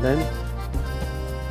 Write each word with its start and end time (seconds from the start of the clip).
እናመሰግናለን። 0.00 0.20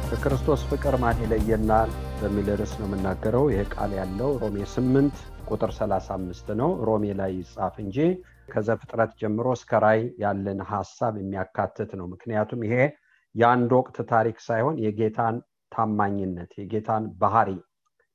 ከክርስቶስ 0.09 0.61
ፍቅር 0.69 0.93
ማን 1.01 1.17
ይለየናል 1.23 1.89
በሚል 2.19 2.47
ርዕስ 2.59 2.71
ነው 2.79 2.87
የምናገረው። 2.87 3.43
ይህ 3.51 3.67
ቃል 3.73 3.91
ያለው 3.99 4.29
ሮሜ 4.41 4.55
8 4.71 5.19
ቁጥር 5.49 5.71
35 5.75 6.49
ነው። 6.61 6.69
ሮሜ 6.87 7.03
ላይ 7.19 7.31
ይጻፍ 7.39 7.75
እንጂ 7.83 7.97
ከዘፍጥረት 8.49 9.11
ጀምሮ 9.21 9.47
እስከ 9.57 9.81
ራእይ 9.85 10.01
ያለን 10.23 10.61
ሀሳብ 10.71 11.13
የሚያካትት 11.21 11.91
ነው። 11.99 12.07
ምክንያቱም 12.13 12.63
ይሄ 12.67 12.75
የአንድ 13.35 13.71
ወቅት 13.79 13.97
ታሪክ 14.13 14.39
ሳይሆን 14.47 14.75
የጌታን 14.85 15.35
ታማኝነት፣ 15.71 16.51
የጌታን 16.61 17.05
ባህሪ፣ 17.21 17.49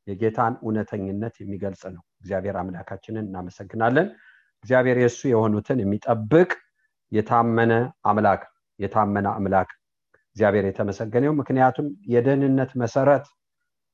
የጌታን 0.06 0.54
እውነተኝነት 0.64 1.34
የሚገልጽ 1.42 1.84
ነው። 1.94 2.02
እግዚአብሔር 2.20 2.58
አምላካችንን 2.62 3.24
እናመሰግናለን። 3.28 4.08
እግዚአብሔር 4.64 4.98
የእሱ 5.00 5.22
የሆኑትን 5.32 5.78
የሚጠብቅ 5.82 6.50
የታመነ 7.12 7.72
አምላክ 8.04 8.42
የታመነ 8.80 9.26
አምላክ 9.38 9.70
እግዚአብሔር 10.36 10.64
የተመሰገነው። 10.66 11.32
ምክንያቱም 11.40 11.86
የደህንነት 12.12 12.70
መሰረት 12.82 13.26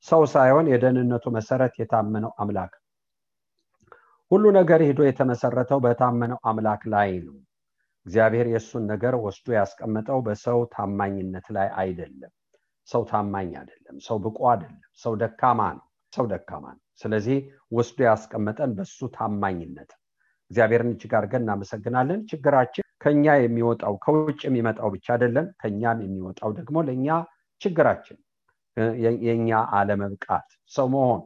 ሰው 0.06 0.22
ሳይሆን 0.32 0.66
የደህንነቱ 0.72 1.24
መሰረት 1.36 1.72
የታመነው 1.80 2.32
አምላክ 2.42 2.72
ሁሉ 4.30 4.44
ነገር 4.56 4.80
ሄዶ 4.86 5.00
የተመሰረተው 5.06 5.78
በታመነው 5.84 6.38
አምላክ 6.50 6.82
ላይ 6.92 7.10
ነው። 7.24 7.36
እግዚአብሔር 8.06 8.46
የእሱን 8.50 8.84
ነገር 8.92 9.14
ወስዶ 9.24 9.46
ያስቀመጠው 9.56 10.18
በሰው 10.26 10.60
ታማኝነት 10.74 11.46
ላይ 11.56 11.68
አይደለም። 11.80 12.32
ሰው 12.88 13.02
ታማኝ 13.10 13.50
አይደለም። 13.60 13.96
ሰው 14.06 14.16
ብቁ 14.24 14.38
አይደለም። 14.52 14.80
ሰው 15.02 15.12
ደካማ 15.22 15.60
ነው። 15.76 15.84
ሰው 16.12 16.24
ደካማ 16.32 16.64
ነው። 16.72 16.82
ስለዚህ 17.02 17.36
ወስዶ 17.72 17.98
ያስቀመጠን 18.08 18.70
በሱ 18.78 19.08
ታማኝነት 19.16 19.90
እግዚአብሔርን 20.50 20.92
እጅግ 20.94 21.12
አድርገን 21.18 21.44
እናመሰግናለን። 21.44 22.20
ችግራችን 22.30 22.86
ከኛ 23.00 23.34
የሚወጣው 23.40 23.94
ከውጭ 24.04 24.40
የሚመጣው 24.46 24.88
ብቻ 24.94 25.06
አይደለም፣ 25.14 25.46
ከኛም 25.60 25.98
የሚወጣው 26.04 26.50
ደግሞ 26.58 26.76
ለእኛ 26.88 27.06
ችግራችን 27.60 28.18
የእኛ 29.24 29.48
አለመብቃት 29.78 30.46
ሰው 30.72 30.86
መሆን። 30.94 31.22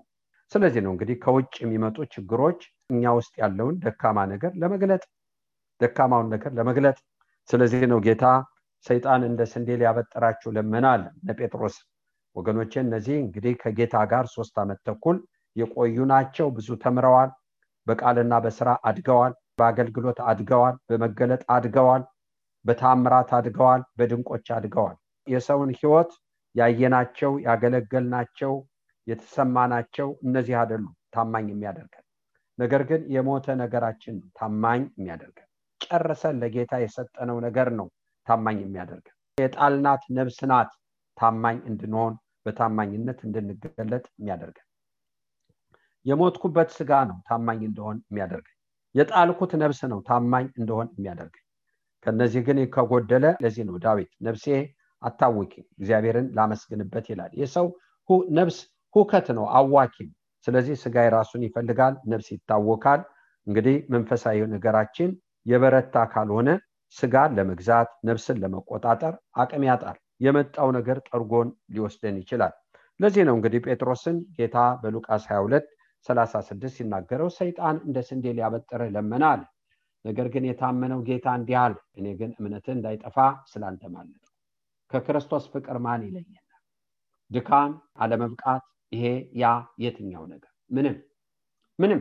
ስለዚህ 0.53 0.81
ነው 0.85 0.93
እንግዲህ 0.95 1.17
ከውጭ 1.25 1.55
የሚመጡ 1.62 1.97
ችግሮች 2.15 2.61
እኛ 2.91 3.12
ውስጥ 3.19 3.35
ያለውን 3.43 3.77
ደካማ 3.85 4.19
ነገር 4.33 4.53
ለመግለጥ 4.62 5.03
ደካማውን 5.81 6.29
ነገር 6.35 6.53
ለመግለጥ። 6.59 6.99
ስለዚህ 7.49 7.83
ነው 7.93 7.99
ጌታ 8.06 8.25
ሰይጣን 8.87 9.23
እንደ 9.29 9.43
ስንዴ 9.53 9.69
ሊያበጥራችሁ 9.81 10.51
ለመናል 10.56 11.03
ለጴጥሮስ። 11.27 11.77
ወገኖቼ 12.37 12.73
እነዚህ 12.81 13.17
እንግዲህ 13.25 13.55
ከጌታ 13.62 13.97
ጋር 14.12 14.25
ሶስት 14.35 14.55
ዓመት 14.62 14.81
ተኩል 14.89 15.17
የቆዩ 15.56 15.97
ናቸው። 16.12 16.47
ብዙ 16.56 16.69
ተምረዋል። 16.85 17.31
በቃልና 17.87 18.35
በስራ 18.45 18.69
አድገዋል። 18.89 19.35
በአገልግሎት 19.59 20.19
አድገዋል። 20.28 20.76
በመገለጥ 20.88 21.42
አድገዋል። 21.56 22.03
በታምራት 22.65 23.31
አድገዋል። 23.38 23.82
በድንቆች 23.98 24.47
አድገዋል። 24.56 24.97
የሰውን 25.26 25.70
ህይወት 25.78 26.12
ያየናቸው 26.54 27.32
ያገለገልናቸው 27.47 28.53
የተሰማናቸው 29.06 30.09
እነዚህ 30.26 30.54
አይደሉም 30.60 30.93
ታማኝ 31.14 31.47
የሚያደርገን 31.53 32.04
ነገር 32.59 32.82
ግን 32.88 33.03
የሞተ 33.14 33.47
ነገራችን 33.60 34.16
ታማኝ 34.38 34.82
የሚያደርገን 34.93 35.48
ጨርሰን 35.81 36.37
ለጌታ 36.43 36.75
የሰጠነው 36.82 37.38
ነገር 37.47 37.69
ነው 37.78 37.87
ታማኝ 38.26 38.59
የሚያደርገን 38.62 39.16
የጣልናት 39.38 40.03
ነብስ 40.16 40.38
ናት 40.50 40.70
ታማኝ 41.19 41.59
እንድንሆን 41.70 42.14
በታማኝነት 42.47 43.19
እንድንገለጥ 43.26 44.04
የሚያደርገን 44.14 44.66
የሞትኩበት 46.06 46.70
ስጋ 46.78 46.93
ነው 47.10 47.19
ታማኝ 47.28 47.60
እንደሆን 47.69 47.98
የሚያደርገኝ 48.04 48.53
የጣልኩት 48.94 49.53
ነብስ 49.62 49.81
ነው 49.93 50.00
ታማኝ 50.09 50.47
እንደሆን 50.59 50.88
የሚያደርገኝ። 50.94 51.44
ከነዚህ 52.06 52.43
ግን 52.47 52.59
ከጎደለ 52.75 53.25
ለዚህ 53.43 53.65
ነው 53.69 53.77
ዳዊት 53.84 54.10
ነብሴ 54.27 54.47
አታውቂ 55.03 55.53
እግዚአብሔርን 55.75 56.27
ላመስግንበት 56.37 57.06
ይላል። 57.12 57.32
የሰው 57.41 57.66
ነብስ 58.37 58.56
ሁከት 58.94 59.27
ነው 59.37 59.44
አዋኪም። 59.59 60.10
ስለዚህ 60.47 60.75
ስጋ 60.82 60.97
ራሱን 61.15 61.43
ይፈልጋል 61.47 61.94
ነብስ 62.12 62.28
ይታወካል። 62.34 63.00
እንግዲህ 63.47 63.77
መንፈሳዊ 63.94 64.38
ነገራችን 64.55 65.11
የበረታ 65.47 65.97
ካልሆነ 66.12 66.49
ስጋን 66.97 67.34
ለመግዛት 67.38 67.88
ነብስን 68.09 68.37
ለመቆጣጠር 68.43 69.15
አቅም 69.37 69.65
ያጣል። 69.69 69.97
የመጣው 70.21 70.69
ነገር 70.76 70.99
ጠርጎን 71.09 71.49
ሊወስደን 71.75 72.16
ይችላል። 72.22 72.53
ለዚህ 73.00 73.22
ነው 73.28 73.34
እንግዲህ 73.37 73.61
ጴጥሮስን 73.66 74.16
ጌታ 74.37 74.56
በሉቃስ 74.82 75.25
22 75.31 75.66
36 76.06 76.76
ሲናገረው 76.76 77.28
ሰይጣን 77.38 77.76
እንደ 77.87 77.98
ስንዴ 78.09 78.26
ሊያበጥርህ 78.37 78.91
ለመና 78.97 79.25
አለ 79.32 79.42
ነገር 80.05 80.26
ግን 80.34 80.44
የታመነው 80.49 81.00
ጌታ 81.08 81.26
እንዲህ 81.38 81.58
አለ 81.62 81.75
እኔ 81.99 82.06
ግን 82.20 82.31
እምነትህ 82.38 82.75
እንዳይጠፋ 82.75 83.17
ስላንተ 83.52 83.84
ማለት 83.94 84.25
ከክርስቶስ 84.90 85.44
ፍቅር 85.52 85.76
ማን 85.84 86.02
ይለየናል? 86.06 86.61
ድካም 87.31 87.70
አለመብቃት 87.96 88.64
ይሄ 88.93 89.05
ያ 89.43 89.46
የትኛው 89.84 90.25
ነገር? 90.32 90.52
ምንም 90.70 90.96
ምንም። 91.79 92.00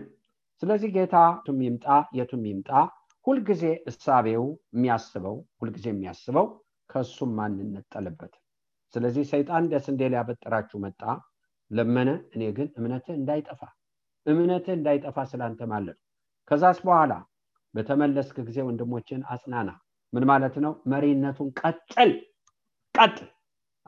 ስለዚህ 0.63 0.89
ጌታ 0.97 1.15
ቱም 1.45 1.59
ይምጣ 1.67 1.85
የቱም 2.17 2.43
ይምጣ? 2.49 2.69
ሁልጊዜ 3.27 3.63
እሳቤው 3.89 4.43
የሚያስበው 4.73 5.37
ሁልጊዜ 5.61 5.85
የሚያስበው 5.91 6.47
ከእሱም 6.89 7.31
ማንነጠልበት 7.37 8.33
ስለዚህ 8.93 9.23
ሰይጣን 9.31 9.63
እንደ 9.63 9.75
ስንዴ 9.85 10.01
ሊያበጥራችሁ 10.11 10.77
መጣ 10.85 11.01
ለመነ 11.71 12.09
እኔ 12.35 12.43
ግን 12.57 12.67
እምነትህ 12.77 13.15
እንዳይጠፋ 13.19 13.61
እምነትህ 14.25 14.73
እንዳይጠፋ 14.77 15.17
ስላንተ 15.29 15.61
ማለት 15.71 15.97
ከዛስ 16.51 16.77
በኋላ 16.85 17.13
በተመለስክ 17.73 18.37
ጊዜ 18.47 18.57
ወንድሞችን 18.67 19.21
አጽናና። 19.29 19.69
ምን 20.13 20.23
ማለት 20.29 20.55
ነው? 20.63 20.73
መሪነቱን 20.91 21.47
ቀጥል 21.59 22.11
ቀጥል። 22.95 23.29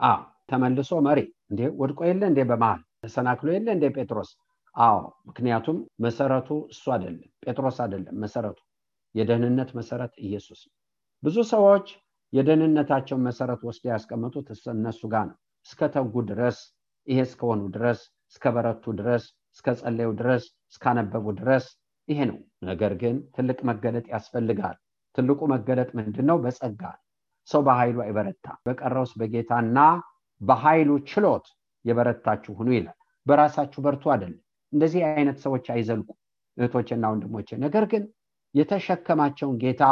አዎ 0.00 0.18
ተመልሶ 0.50 0.92
መሪ። 1.06 1.20
እንዴ 1.50 1.60
ወድቆ 1.80 2.00
የለ 2.08 2.22
እንዴ 2.30 2.40
በመሃል? 2.50 2.80
ተሰናክሎ 3.02 3.48
የለ 3.54 3.68
እንዴ 3.76 3.84
ጴጥሮስ? 3.96 4.30
አዎ 4.76 4.96
ምክንያቱም 5.28 5.76
መሰረቱ 6.04 6.48
እሱ 6.72 6.84
አይደለም 6.94 7.30
ጴጥሮስ 7.44 7.76
አይደለም 7.84 8.16
መሰረቱ። 8.24 8.58
የደህንነት 9.14 9.70
መሰረት 9.78 10.14
ኢየሱስ። 10.26 10.60
ነው 10.66 10.74
ብዙ 11.22 11.36
ሰዎች 11.52 11.86
የደህንነታቸውን 12.32 13.22
መሰረት 13.28 13.60
ወስደው 13.68 13.92
ያስቀመጡት 13.94 14.46
እነሱ 14.74 15.00
ጋር 15.12 15.24
ነው። 15.30 15.36
እስከ 15.66 15.88
ተጉ 15.94 16.14
ድረስ 16.30 16.58
ይሄ 17.06 17.18
እስከሆኑ 17.26 17.62
ድረስ 17.76 18.00
እስከ 18.32 18.44
በረቱ 18.54 18.84
ድረስ 19.00 19.24
እስከ 19.56 19.74
ጸለዩ 19.80 20.08
ድረስ 20.20 20.42
እስካነበቡ 20.72 21.24
ድረስ 21.40 21.66
ይሄ 22.08 22.18
ነው። 22.30 22.38
ነገር 22.68 22.92
ግን 23.00 23.16
ትልቅ 23.36 23.58
መገለጥ 23.70 24.06
ያስፈልጋል። 24.12 24.76
ትልቁ 25.18 25.40
መገለጥ 25.52 25.88
ምንድን 25.98 26.26
ነው 26.30 26.36
በጸጋ። 26.42 26.82
ሰው 27.48 27.60
በኃይሉ 27.66 27.98
አይበረታ። 28.04 28.46
በቀረውስ 28.66 29.12
በጌታና 29.20 29.78
በኃይሉ 30.40 30.90
ችሎት 31.10 31.46
የበረታችሁ 31.84 32.52
ሁኑ 32.58 32.68
ይላል። 32.76 32.96
በራሳችሁ 33.26 33.80
በርቱ 33.84 34.04
አይደለም። 34.12 34.40
እንደዚህ 34.72 35.02
አይነት 35.10 35.36
ሰዎች 35.44 35.66
አይዘልቁ 35.74 36.08
እህቶችና 36.56 37.04
ወንድሞቼ። 37.12 37.48
ነገር 37.64 37.84
ግን 37.92 38.04
የተሸከማቸውን 38.54 39.56
ጌታ 39.62 39.84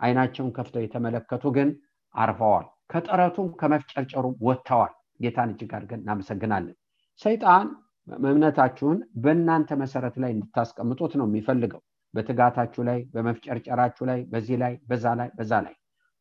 አይናቸውን 0.00 0.52
ከፍተው 0.56 0.82
የተመለከቱ 0.84 1.44
ግን 1.56 1.68
አርፈዋል። 2.14 2.66
ከጥረቱም 2.92 3.48
ከመፍጨርጨሩም 3.60 4.34
ወጥተዋል። 4.46 4.92
ጌታን 5.20 5.50
እጅግ 5.52 5.70
አድርገን 5.76 6.02
እናመሰግናለን። 6.02 6.76
ሰይጣን 7.22 7.66
እምነታችሁን 8.08 8.98
በእናንተ 9.22 9.70
መሰረት 9.82 10.16
ላይ 10.22 10.30
እንድታስቀምጡት 10.34 11.12
ነው 11.20 11.26
የሚፈልገው። 11.28 11.82
በትጋታችሁ 12.14 12.82
ላይ 12.88 12.98
በመፍጨርጨራችሁ 13.14 14.04
ላይ 14.10 14.20
በዚህ 14.32 14.56
ላይ 14.62 14.74
በዛ 14.90 15.14
ላይ 15.20 15.28
በዛ 15.38 15.52
ላይ። 15.66 15.74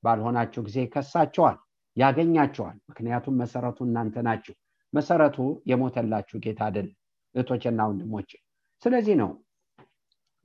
ባልሆናችሁ 0.04 0.62
ጊዜ 0.68 0.78
ይከሳቸዋል 0.86 1.58
ያገኛቸዋል 1.98 2.78
ምክንያቱም 2.90 3.36
መሰረቱ 3.42 3.80
እናንተ 3.88 4.16
ናችሁ። 4.28 4.56
መሰረቱ 4.94 5.38
የሞተላችሁ 5.70 6.38
ጌታ 6.46 6.62
አይደለም 6.68 6.96
እህቶችና 7.36 7.86
ወንድሞች 7.90 8.32
ስለዚህ 8.84 9.16
ነው 9.22 9.30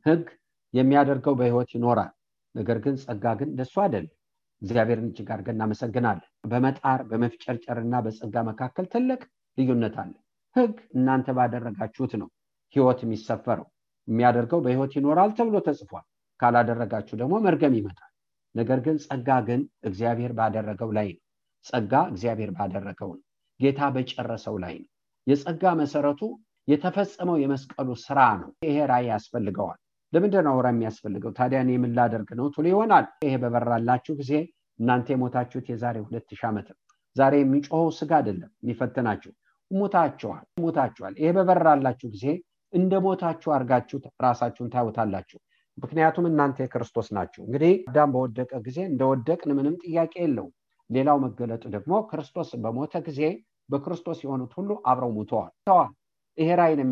ህግ 0.07 0.27
የሚያደርገው 0.75 1.35
በህይወት 1.39 1.71
ይኖራል። 1.77 2.13
ነገር 2.55 2.79
ግን 2.85 2.95
ጸጋ 3.03 3.25
ግን 3.41 3.49
እንደሱ 3.53 3.75
አይደለም። 3.85 4.15
እግዚአብሔርን 4.63 5.09
እጅግ 5.11 5.29
አድርገን 5.33 5.57
እናመሰግናለን። 5.57 6.23
በመጣር 6.53 7.01
በመፍጨርጨርና 7.11 7.97
በጸጋ 8.07 8.37
መካከል 8.49 8.87
ትልቅ 8.95 9.21
ልዩነት 9.59 9.97
አለ 10.03 10.13
ህግ 10.59 10.77
እናንተ 10.97 11.29
ባደረጋችሁት 11.39 12.13
ነው 12.21 12.29
ህይወት 12.77 13.01
የሚሰፈረው። 13.05 13.67
የሚያደርገው 14.09 14.61
በህይወት 14.65 14.93
ይኖራል 14.99 15.31
ተብሎ 15.39 15.57
ተጽፏል። 15.67 16.05
ካላደረጋችሁ 16.41 17.15
ደግሞ 17.21 17.35
መርገም 17.47 17.75
ይመጣል። 17.79 18.11
ነገር 18.55 18.79
ግን 18.87 18.97
ጸጋ 19.05 19.29
ግን 19.49 19.61
እግዚአብሔር 19.85 20.33
ባደረገው 20.39 20.91
ላይ 20.99 21.09
ነው። 21.15 21.23
ጸጋ 21.65 21.93
እግዚአብሔር 22.13 22.51
ባደረገው 22.57 23.11
ነው። 23.17 23.25
ጌታ 23.61 23.81
በጨረሰው 23.95 24.57
ላይ 24.65 24.75
ነው። 24.83 24.89
የጸጋ 25.27 25.73
መሰረቱ 25.81 26.21
የተፈጸመው 26.69 27.37
የመስቀሉ 27.43 27.89
ስራ 28.05 28.21
ነው። 28.41 28.51
ይሄ 28.67 28.77
ራይ 28.91 29.05
ያስፈልገዋል። 29.13 29.79
ለምንድን 30.13 30.45
ነው 30.49 30.57
ራ 30.65 30.69
የሚያስፈልገው? 30.73 31.31
ታዲያ 31.39 31.59
እኔ 31.65 31.71
ምን 31.83 31.93
ላደርግ 31.99 32.31
ነው? 32.39 32.47
ትሉ 32.55 32.65
ይሆናል። 32.73 33.07
ይሄ 33.25 33.35
በበራላችሁ 33.43 34.13
ጊዜ 34.21 34.33
እናንተ 34.79 35.07
የሞታችሁት 35.13 35.67
የዛሬ 35.73 35.97
ሁለት 36.07 36.29
ሺህ 36.31 36.43
ዓመት 36.49 36.67
ነው። 36.73 36.79
ዛሬ 37.17 37.35
የሚጮኸው 37.41 37.91
ስጋ 37.99 38.11
አይደለም 38.21 38.51
የሚፈትናችሁ 38.63 39.33
ሙታችኋል 39.71 40.45
ሙታችኋል 40.59 41.15
ይሄ 41.21 41.31
በበራላችሁ 41.39 42.09
ጊዜ 42.15 42.27
እንደ 42.73 42.95
ሞታችሁ 43.05 43.51
አድርጋችሁ 43.55 43.97
ራሳችሁን 44.25 44.73
ታዩታላችሁ። 44.75 45.39
ምክንያቱም 45.79 46.25
እናንተ 46.31 46.57
የክርስቶስ 46.63 47.09
ናችሁ። 47.17 47.43
እንግዲህ 47.47 47.73
አዳም 47.91 48.13
በወደቀ 48.15 48.53
ጊዜ 48.67 48.79
እንደወደቅን 48.89 49.53
ምንም 49.59 49.75
ጥያቄ 49.85 50.15
የለውም። 50.23 50.55
ሌላው 50.91 51.19
መገለጡ 51.25 51.65
ደግሞ 51.75 51.95
ክርስቶስ 52.11 52.51
በሞተ 52.63 52.95
ጊዜ 53.09 53.21
በክርስቶስ 53.69 54.19
የሆኑት 54.25 54.53
ሁሉ 54.59 54.71
አብረው 54.91 55.11
ሙተዋል 55.17 55.53
ተዋል። 55.67 55.93
ይሄ 56.39 56.49
ራይ 56.61 56.73
ነው 56.77 56.87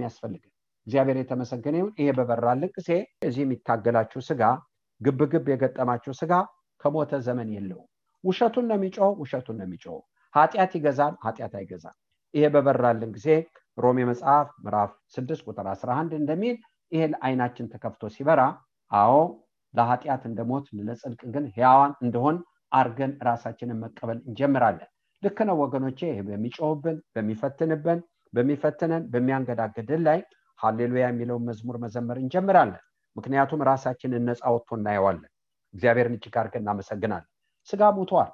እግዚአብሔር 0.87 1.17
የተመሰገነ 1.21 1.75
ይሁን። 1.81 1.93
ይሄ 2.01 2.09
በበራልን 2.19 2.71
ጊዜ 2.77 2.91
እዚህ 3.27 3.43
የሚታገላችሁ 3.45 4.21
ስጋ 4.29 4.43
ግብግብ 5.01 5.47
የገጠማችሁ 5.53 6.13
ስጋ 6.21 6.33
ከሞተ 6.81 7.13
ዘመን 7.27 7.49
የለውም። 7.55 7.89
ውሸቱን 8.25 8.67
ነው 8.69 8.77
የሚጮው 8.79 9.11
ውሸቱን 9.23 9.57
ነው 9.59 9.67
የሚጮው 9.67 9.99
ኃጢአት 10.35 10.73
ይገዛል 10.79 11.15
ኃጢአት 11.25 11.55
አይገዛል 11.59 11.97
ይሄ 12.37 12.47
በበራልን 12.55 13.11
ጊዜ 13.17 13.29
ሮሜ 13.79 13.99
መጽሐፍ 14.09 14.49
ምዕራፍ 14.65 14.91
6 15.15 15.45
ቁጥር 15.47 15.67
11 15.73 16.17
እንደሚል 16.19 16.57
ይሄ 16.93 17.03
አይናችን 17.27 17.71
ተከፍቶ 17.73 18.09
ሲበራ 18.15 18.41
አዎ 18.91 19.15
ለኃጢአት 19.75 20.23
እንደሞት 20.31 20.67
ለጽድቅ 20.81 21.21
ግን 21.35 21.45
ህያዋን 21.57 21.93
እንደሆን 22.05 22.37
አርገን 22.73 23.13
ራሳችንን 23.29 23.81
መቀበል 23.85 24.19
እንጀምራለን። 24.29 24.89
ልክ 25.23 25.39
ነው 25.49 25.57
ወገኖቼ 25.63 26.01
በሚጮህብን 26.27 26.97
በሚፈትንብን 27.15 28.01
በሚፈትነን 28.33 29.05
በሚያንገዳግድን 29.13 30.03
ላይ 30.09 30.19
ሃሌሉያ 30.59 31.07
የሚለውን 31.11 31.47
መዝሙር 31.49 31.77
መዘመር 31.85 32.19
እንጀምራለን። 32.23 32.83
ምክንያቱም 33.17 33.65
ራሳችንን 33.71 34.27
ነፃ 34.29 34.43
ወጥቶ 34.55 34.71
እናየዋለን። 34.79 35.31
እግዚአብሔርን 35.75 36.17
እጅግ 36.19 36.37
አድርገን 36.41 36.65
እናመሰግናለን። 36.65 37.31
ስጋ 37.69 37.83
ሙቷል 37.97 38.31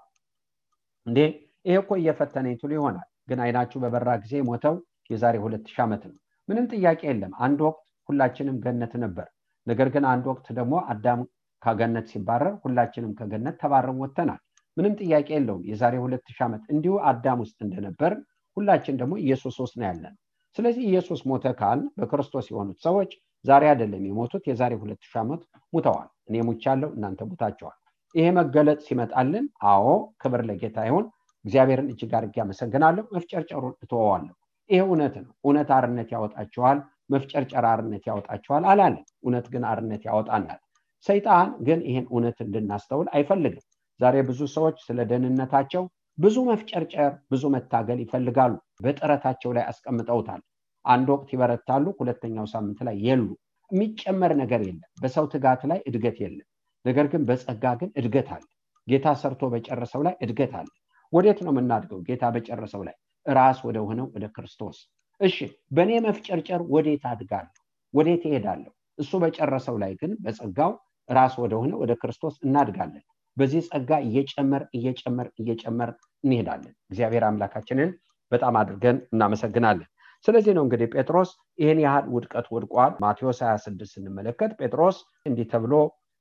እንዴ? 1.07 1.19
ይሄ 1.67 1.77
እኮ 1.83 1.93
እየፈተነኝ 2.01 2.55
ትሉ 2.61 2.71
ይሆናል 2.79 3.09
ግን 3.29 3.39
አይናችሁ 3.45 3.79
በበራ 3.83 4.11
ጊዜ 4.23 4.35
ሞተው 4.49 4.75
የዛሬ 5.11 5.37
ሁለት 5.45 5.65
ሺህ 5.69 5.81
ዓመት 5.85 6.03
ነው። 6.09 6.17
ምንም 6.49 6.67
ጥያቄ 6.73 7.01
የለም። 7.09 7.33
አንድ 7.45 7.59
ወቅት 7.67 7.81
ሁላችንም 8.09 8.57
ገነት 8.65 8.93
ነበር። 9.03 9.27
ነገር 9.67 9.89
ግን 9.95 10.05
አንድ 10.13 10.25
ወቅት 10.31 10.47
ደግሞ 10.59 10.75
አዳም 10.93 11.21
ከገነት 11.63 12.07
ሲባረር 12.13 12.55
ሁላችንም 12.65 13.13
ከገነት 13.19 13.57
ተባረን 13.63 14.01
ወጥተናል። 14.03 14.41
ምንም 14.77 14.95
ጥያቄ 15.01 15.29
የለውም። 15.35 15.63
የዛሬ 15.71 15.95
ሁለት 16.05 16.25
ሺህ 16.31 16.41
ዓመት 16.47 16.63
እንዲሁ 16.75 16.95
አዳም 17.11 17.41
ውስጥ 17.45 17.59
እንደነበር 17.67 18.13
ሁላችን 18.57 18.99
ደግሞ 19.01 19.15
ኢየሱስ 19.25 19.57
ውስጥ 19.63 19.75
ነው 19.81 19.87
ያለን። 19.89 20.15
ስለዚህ 20.57 20.83
ኢየሱስ 20.89 21.21
ሞተ 21.31 21.47
ካል 21.61 21.81
በክርስቶስ 21.99 22.47
የሆኑት 22.51 22.79
ሰዎች 22.87 23.13
ዛሬ 23.45 23.63
አይደለም 23.71 24.03
የሞቱት 24.09 24.45
የዛሬ 24.51 24.73
ሁለት 24.83 25.01
ሺህ 25.05 25.17
ዓመት 25.23 25.43
ሙተዋል። 25.73 26.09
እኔ 26.29 26.43
ሙቻለሁ 26.49 26.91
እናንተ 26.97 27.21
ሙታቸዋል 27.31 27.79
ይሄ 28.15 28.27
መገለጥ 28.39 28.79
ሲመጣልን 28.87 29.45
አዎ 29.71 29.87
ክብር 30.23 30.41
ለጌታ 30.49 30.79
ይሁን 30.89 31.05
እግዚአብሔርን 31.45 31.89
እጅግ 31.93 32.13
አድርጌ 32.19 32.37
አመሰግናለሁ። 32.43 33.05
መፍጨርጨሩን 33.15 33.75
እተወዋለሁ። 33.83 34.35
ይሄ 34.71 34.81
እውነት 34.87 35.15
ነው። 35.19 35.33
እውነት 35.45 35.71
አርነት 35.77 36.11
ያወጣችኋል 36.15 36.79
መፍጨርጨር 37.13 37.65
አርነት 37.71 38.05
ያወጣችኋል 38.11 38.63
አላለም 38.73 38.95
እውነት 39.23 39.47
ግን 39.53 39.65
አርነት 39.71 40.03
ያወጣናል። 40.09 40.61
ሰይጣን 41.07 41.49
ግን 41.67 41.81
ይህን 41.89 42.07
እውነት 42.11 42.39
እንድናስተውል 42.45 43.09
አይፈልግም። 43.15 43.65
ዛሬ 44.01 44.17
ብዙ 44.29 44.41
ሰዎች 44.55 44.77
ስለ 44.87 44.99
ደህንነታቸው 45.11 45.83
ብዙ 46.19 46.37
መፍጨርጨር 46.49 47.13
ብዙ 47.33 47.43
መታገል 47.55 47.99
ይፈልጋሉ። 48.03 48.55
በጥረታቸው 48.85 49.51
ላይ 49.57 49.65
አስቀምጠውታል። 49.71 50.41
አንድ 50.85 51.09
ወቅት 51.15 51.29
ይበረታሉ 51.35 51.85
ሁለተኛው 51.99 52.47
ሳምንት 52.53 52.79
ላይ 52.89 52.97
የሉ። 53.07 53.27
የሚጨመር 53.71 54.33
ነገር 54.41 54.61
የለም። 54.65 54.89
በሰው 55.03 55.27
ትጋት 55.33 55.63
ላይ 55.71 55.79
እድገት 55.89 56.17
የለም። 56.23 56.49
ነገር 56.85 57.07
ግን 57.13 57.23
በጸጋ 57.29 57.65
ግን 57.81 57.91
እድገት 58.01 58.31
አለ። 58.37 58.45
ጌታ 58.89 59.09
ሰርቶ 59.21 59.43
በጨረሰው 59.53 60.01
ላይ 60.07 60.15
እድገት 60.25 60.55
አለ 60.61 60.69
ወዴት 61.13 61.39
ነው 61.45 61.53
የምናድገው? 61.53 61.99
ጌታ 62.09 62.25
በጨረሰው 62.35 62.83
ላይ 62.89 62.97
ራስ 63.27 63.59
ወደ 63.67 63.79
ሆነው 63.89 64.07
ወደ 64.15 64.25
ክርስቶስ። 64.35 64.77
እሺ 65.21 65.37
በእኔ 65.77 65.91
መፍጨርጨር 66.07 66.61
ወዴት 66.75 67.05
አድጋለሁ? 67.11 67.53
ወዴት 67.95 68.23
ይሄዳለሁ 68.29 68.71
እሱ 68.99 69.13
በጨረሰው 69.23 69.77
ላይ 69.83 69.93
ግን 70.01 70.13
በጸጋው 70.25 70.73
ራስ 71.09 71.35
ወደሆነ 71.43 71.73
ወደ 71.83 71.93
ክርስቶስ 72.01 72.35
እናድጋለን። 72.47 73.05
በዚህ 73.37 73.63
ጸጋ 73.69 73.91
እየጨመር 74.07 74.63
እየጨመር 74.77 75.29
እየጨመር 75.41 75.91
እንሄዳለን። 76.25 76.75
እግዚአብሔር 76.91 77.25
አምላካችንን 77.29 77.91
በጣም 78.33 78.57
አድርገን 78.61 78.97
እናመሰግናለን። 79.13 79.89
ስለዚህ 80.25 80.53
ነው 80.57 80.65
እንግዲህ 80.67 80.89
ጴጥሮስ 80.95 81.31
ይህን 81.59 81.81
ያህል 81.85 82.05
ውድቀት 82.15 82.47
ወድቋል። 82.55 82.93
ማቴዎስ 83.05 83.41
26 83.45 83.93
ስንመለከት 83.95 84.51
ጴጥሮስ 84.61 84.99
እንዲህ 85.27 85.49
ተብሎ 85.53 85.73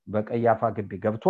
በቀያፋ 0.08 0.72
ግቢ 0.78 0.92
ገብቶ 1.04 1.26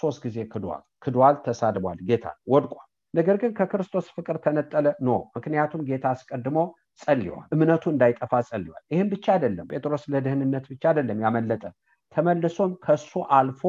ሶስት 0.00 0.18
ጊዜ 0.24 0.38
ክዷል። 0.52 0.82
ክዷል 1.04 1.34
ተሳድቧል 1.46 1.98
ጌታ 2.08 2.24
ወድቋል 2.52 2.85
ነገር 3.16 3.36
ግን 3.42 3.52
ከክርስቶስ 3.58 4.06
ፍቅር 4.16 4.36
ተነጠለ 4.44 4.86
ኖ። 5.00 5.18
ምክንያቱም 5.36 5.82
ጌታ 5.88 6.06
አስቀድሞ 6.14 6.58
ጸልዋል 7.00 7.46
እምነቱ 7.54 7.84
እንዳይጠፋ 7.92 8.32
ጸልዋል 8.48 8.82
ይህም 8.92 9.08
ብቻ 9.12 9.26
አይደለም። 9.34 9.68
ጴጥሮስ 9.72 10.04
ለደህንነት 10.12 10.64
ብቻ 10.72 10.82
አይደለም 10.90 11.20
ያመለጠ። 11.24 11.64
ተመልሶም 12.12 12.72
ከሱ 12.84 13.10
አልፎ 13.38 13.62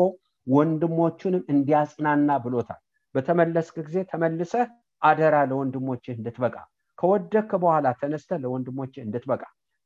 ወንድሞቹንም 0.48 1.44
እንዲያጽናና 1.54 2.30
ብሎታል። 2.44 2.82
በተመለስክ 3.16 3.76
ጊዜ 3.88 3.98
ተመልሰህ 4.12 4.68
አደራ 5.02 5.36
ለወንድሞችህ 5.50 6.16
እንድትበቃ 6.18 6.56
ከወደክ 6.98 7.50
በኋላ 7.64 7.88
ተነስተ 8.00 8.40
ለወንድሞችህ 8.44 9.02
እንድትበቃ። 9.06 9.44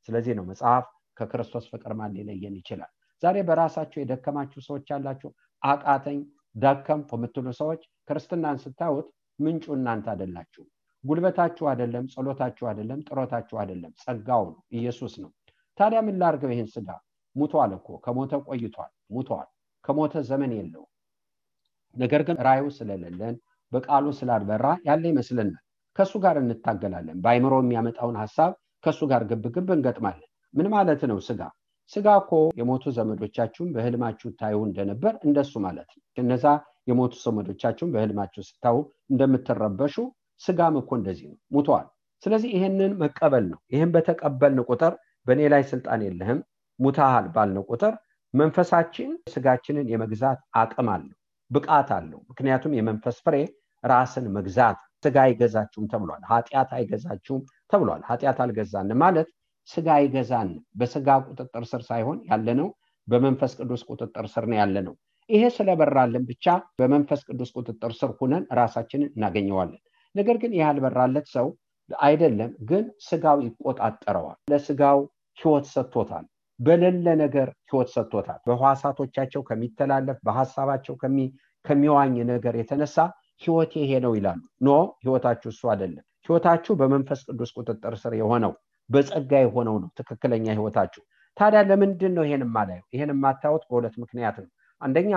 ስለዚህ 0.08 0.34
ነው 0.38 0.44
መጽሐፍ 0.50 0.84
ከክርስቶስ 1.18 1.64
ፍቅር 1.72 1.92
ማን 1.98 2.14
ሊለየን 2.16 2.54
ይችላል? 2.60 2.90
ዛሬ 3.22 3.36
በራሳችሁ 3.48 3.98
የደከማችሁ 4.00 4.60
ሰዎች 4.68 4.86
ያላችሁ 4.92 5.30
አቃተኝ 5.62 6.20
ደከምኩ 6.54 7.10
የምትሉ 7.18 7.46
ሰዎች 7.60 7.82
ክርስትናን 8.08 8.56
ስታዩት 8.62 9.08
ምንጩ 9.42 9.64
እናንተ 9.76 10.06
አደላችሁ 10.12 10.64
ጉልበታችሁ 11.04 11.64
አይደለም 11.70 12.04
ጸሎታችሁ 12.12 12.64
አይደለም 12.70 13.00
ጥረታችሁ 13.06 13.56
አይደለም። 13.62 13.92
ጸጋው 14.02 14.44
ነው 14.48 14.60
ኢየሱስ 14.78 15.14
ነው። 15.22 15.30
ታዲያ 15.78 16.00
ምን 16.06 16.16
ላርገው 16.22 16.50
ይህን 16.52 16.68
ስጋ? 16.74 16.88
ሙቷል 17.36 17.70
እኮ 17.76 17.88
ከሞተ 18.04 18.32
ቆይቷል 18.46 18.90
ሙቷል 19.14 19.46
ከሞተ 19.84 20.14
ዘመን 20.28 20.50
የለው 20.56 20.84
ነገር 21.96 22.22
ግን 22.26 22.36
ራዩ 22.46 22.64
ስለሌለን 22.76 23.34
በቃሉ 23.72 24.06
ስላልበራ 24.18 24.66
ያለ 24.88 25.04
ይመስልናል 25.10 25.62
ከእሱ 25.98 26.12
ጋር 26.24 26.36
እንታገላለን። 26.40 27.16
በአይምሮ 27.24 27.54
የሚያመጣውን 27.62 28.16
ሀሳብ 28.22 28.52
ከእሱ 28.84 29.00
ጋር 29.10 29.22
ግብግብ 29.30 29.68
እንገጥማለን። 29.74 30.28
ምን 30.54 30.66
ማለት 30.74 31.02
ነው 31.10 31.18
ስጋ? 31.26 31.40
ስጋ 31.92 32.06
እኮ 32.20 32.30
የሞቱ 32.58 32.84
ዘመዶቻችሁን 32.96 33.70
በህልማችሁ 33.74 34.28
ታዩ 34.40 34.58
እንደነበር 34.68 35.14
እንደሱ 35.26 35.52
ማለት 35.66 35.88
ነው። 35.96 36.02
እነዛ 36.18 36.44
የሞቱ 36.86 37.14
ዘመዶቻችሁን 37.24 37.92
በህልማችሁ 37.94 38.42
ስታዩ 38.48 38.76
እንደምትረበሹ 39.12 39.96
ስጋም 40.40 40.76
እኮ 40.80 40.90
እንደዚህ 40.98 41.26
ነው። 41.30 41.38
ሙተዋል። 41.54 41.86
ስለዚህ 42.22 42.50
ይህንን 42.56 42.92
መቀበል 43.02 43.44
ነው። 43.52 43.60
ይህን 43.72 43.90
በተቀበልን 43.94 44.60
ቁጥር 44.68 44.92
በእኔ 45.26 45.40
ላይ 45.52 45.62
ስልጣን 45.70 46.00
የለህም 46.06 46.40
ሙታሃል 46.78 47.26
ባልነው 47.34 47.64
ቁጥር 47.70 47.94
መንፈሳችን 48.34 49.10
ስጋችንን 49.32 49.86
የመግዛት 49.92 50.40
አቅም 50.60 50.88
አለው 50.94 51.16
ብቃት 51.50 51.88
አለው። 51.96 52.20
ምክንያቱም 52.30 52.76
የመንፈስ 52.78 53.16
ፍሬ 53.24 53.36
ራስን 53.84 54.26
መግዛት 54.36 54.76
ስጋ 55.04 55.16
አይገዛችሁም 55.26 55.86
ተብሏል 55.92 56.22
ኃጢአት 56.30 56.70
አይገዛችሁም 56.76 57.40
ተብሏል። 57.72 58.02
ኃጢአት 58.08 58.38
አልገዛን 58.44 58.90
ማለት 59.02 59.28
ስጋ 59.68 59.88
አይገዛን 59.98 60.48
በስጋ 60.78 61.08
ቁጥጥር 61.26 61.64
ስር 61.70 61.82
ሳይሆን 61.88 62.18
ያለነው 62.30 62.68
በመንፈስ 63.08 63.52
ቅዱስ 63.60 63.82
ቁጥጥር 63.90 64.26
ስር 64.34 64.44
ነው 64.50 64.58
ያለነው 64.60 64.94
ይሄ 65.30 65.42
ስለበራልን 65.56 66.24
ብቻ 66.30 66.46
በመንፈስ 66.78 67.20
ቅዱስ 67.28 67.50
ቁጥጥር 67.56 67.92
ስር 67.98 68.10
ሁነን 68.18 68.44
ራሳችንን 68.58 69.10
እናገኘዋለን። 69.12 69.80
ነገር 70.14 70.36
ግን 70.42 70.52
ያልበራለት 70.60 71.26
ሰው 71.34 71.46
አይደለም 71.90 72.50
ግን 72.70 72.84
ስጋው 73.06 73.38
ይቆጣጠረዋል። 73.46 74.38
ለስጋው 74.52 74.98
ህይወት 75.38 75.66
ሰጥቶታል። 75.72 76.24
በሌለ 76.60 77.06
ነገር 77.22 77.48
ህይወት 77.70 77.88
ሰጥቶታል። 77.94 78.40
በህዋሳቶቻቸው 78.46 79.42
ከሚተላለፍ 79.48 80.18
በሀሳባቸው 80.26 80.94
ከሚዋኝ 81.64 82.14
ነገር 82.32 82.54
የተነሳ 82.60 82.96
ህይወት 83.42 83.72
ይሄ 83.80 83.92
ነው 84.04 84.12
ይላሉ። 84.18 84.40
ኖ 84.60 84.70
ህይወታችሁ 85.04 85.48
እሱ 85.54 85.62
አይደለም። 85.72 86.04
ህይወታችሁ 86.28 86.72
በመንፈስ 86.80 87.20
ቅዱስ 87.28 87.50
ቁጥጥር 87.58 87.94
ስር 88.02 88.12
የሆነው 88.20 88.52
በጸጋ 88.90 89.32
የሆነው 89.44 89.76
ነው 89.82 89.90
ትክክለኛ 89.98 90.46
ህይወታችሁ። 90.56 91.02
ታዲያ 91.36 91.60
ለምንድን 91.68 92.12
ነው 92.16 92.24
ይሄን 92.26 92.42
ማላየው 92.54 92.86
ይሄን 92.94 93.10
የማታዩት 93.14 93.62
በሁለት 93.68 93.94
ምክንያት 94.02 94.36
ነው 94.42 94.50
አንደኛ 94.82 95.12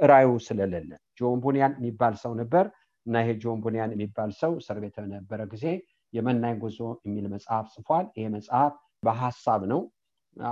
ራዩ 0.00 0.28
ስለሌለ 0.46 0.90
ጆን 1.18 1.38
ቡኒያን 1.44 1.72
የሚባል 1.78 2.14
ሰው 2.22 2.32
ነበር። 2.40 2.66
እና 3.06 3.16
ይሄ 3.22 3.30
ጆን 3.42 3.58
ቡኒያን 3.64 3.92
የሚባል 3.94 4.30
ሰው 4.40 4.52
እስር 4.60 4.76
ቤት 4.82 4.96
በነበረ 5.02 5.40
ጊዜ 5.52 5.64
የመናኝ 6.12 6.54
ጉዞ 6.62 6.78
የሚል 7.06 7.26
መጽሐፍ 7.34 7.66
ጽፏል። 7.74 8.06
ይሄ 8.16 8.26
መጽሐፍ 8.34 8.72
በሀሳብ 9.02 9.62
ነው። 9.72 9.80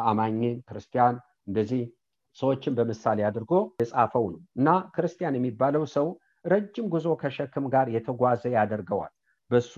አማኝ 0.05 0.39
ክርስቲያን 0.69 1.17
እንደዚህ 1.49 1.83
ሰዎችን 2.37 2.77
በምሳሌ 2.79 3.19
አድርጎ 3.29 3.53
የጻፈው 3.81 4.25
ነው። 4.33 4.41
እና 4.59 4.67
ክርስቲያን 4.95 5.39
የሚባለው 5.39 5.85
ሰው 5.95 6.07
ረጅም 6.45 6.87
ጉዞ 6.93 7.09
ከሸክም 7.23 7.65
ጋር 7.75 7.87
የተጓዘ 7.95 8.43
ያደርገዋል 8.57 9.13
በሱ 9.51 9.75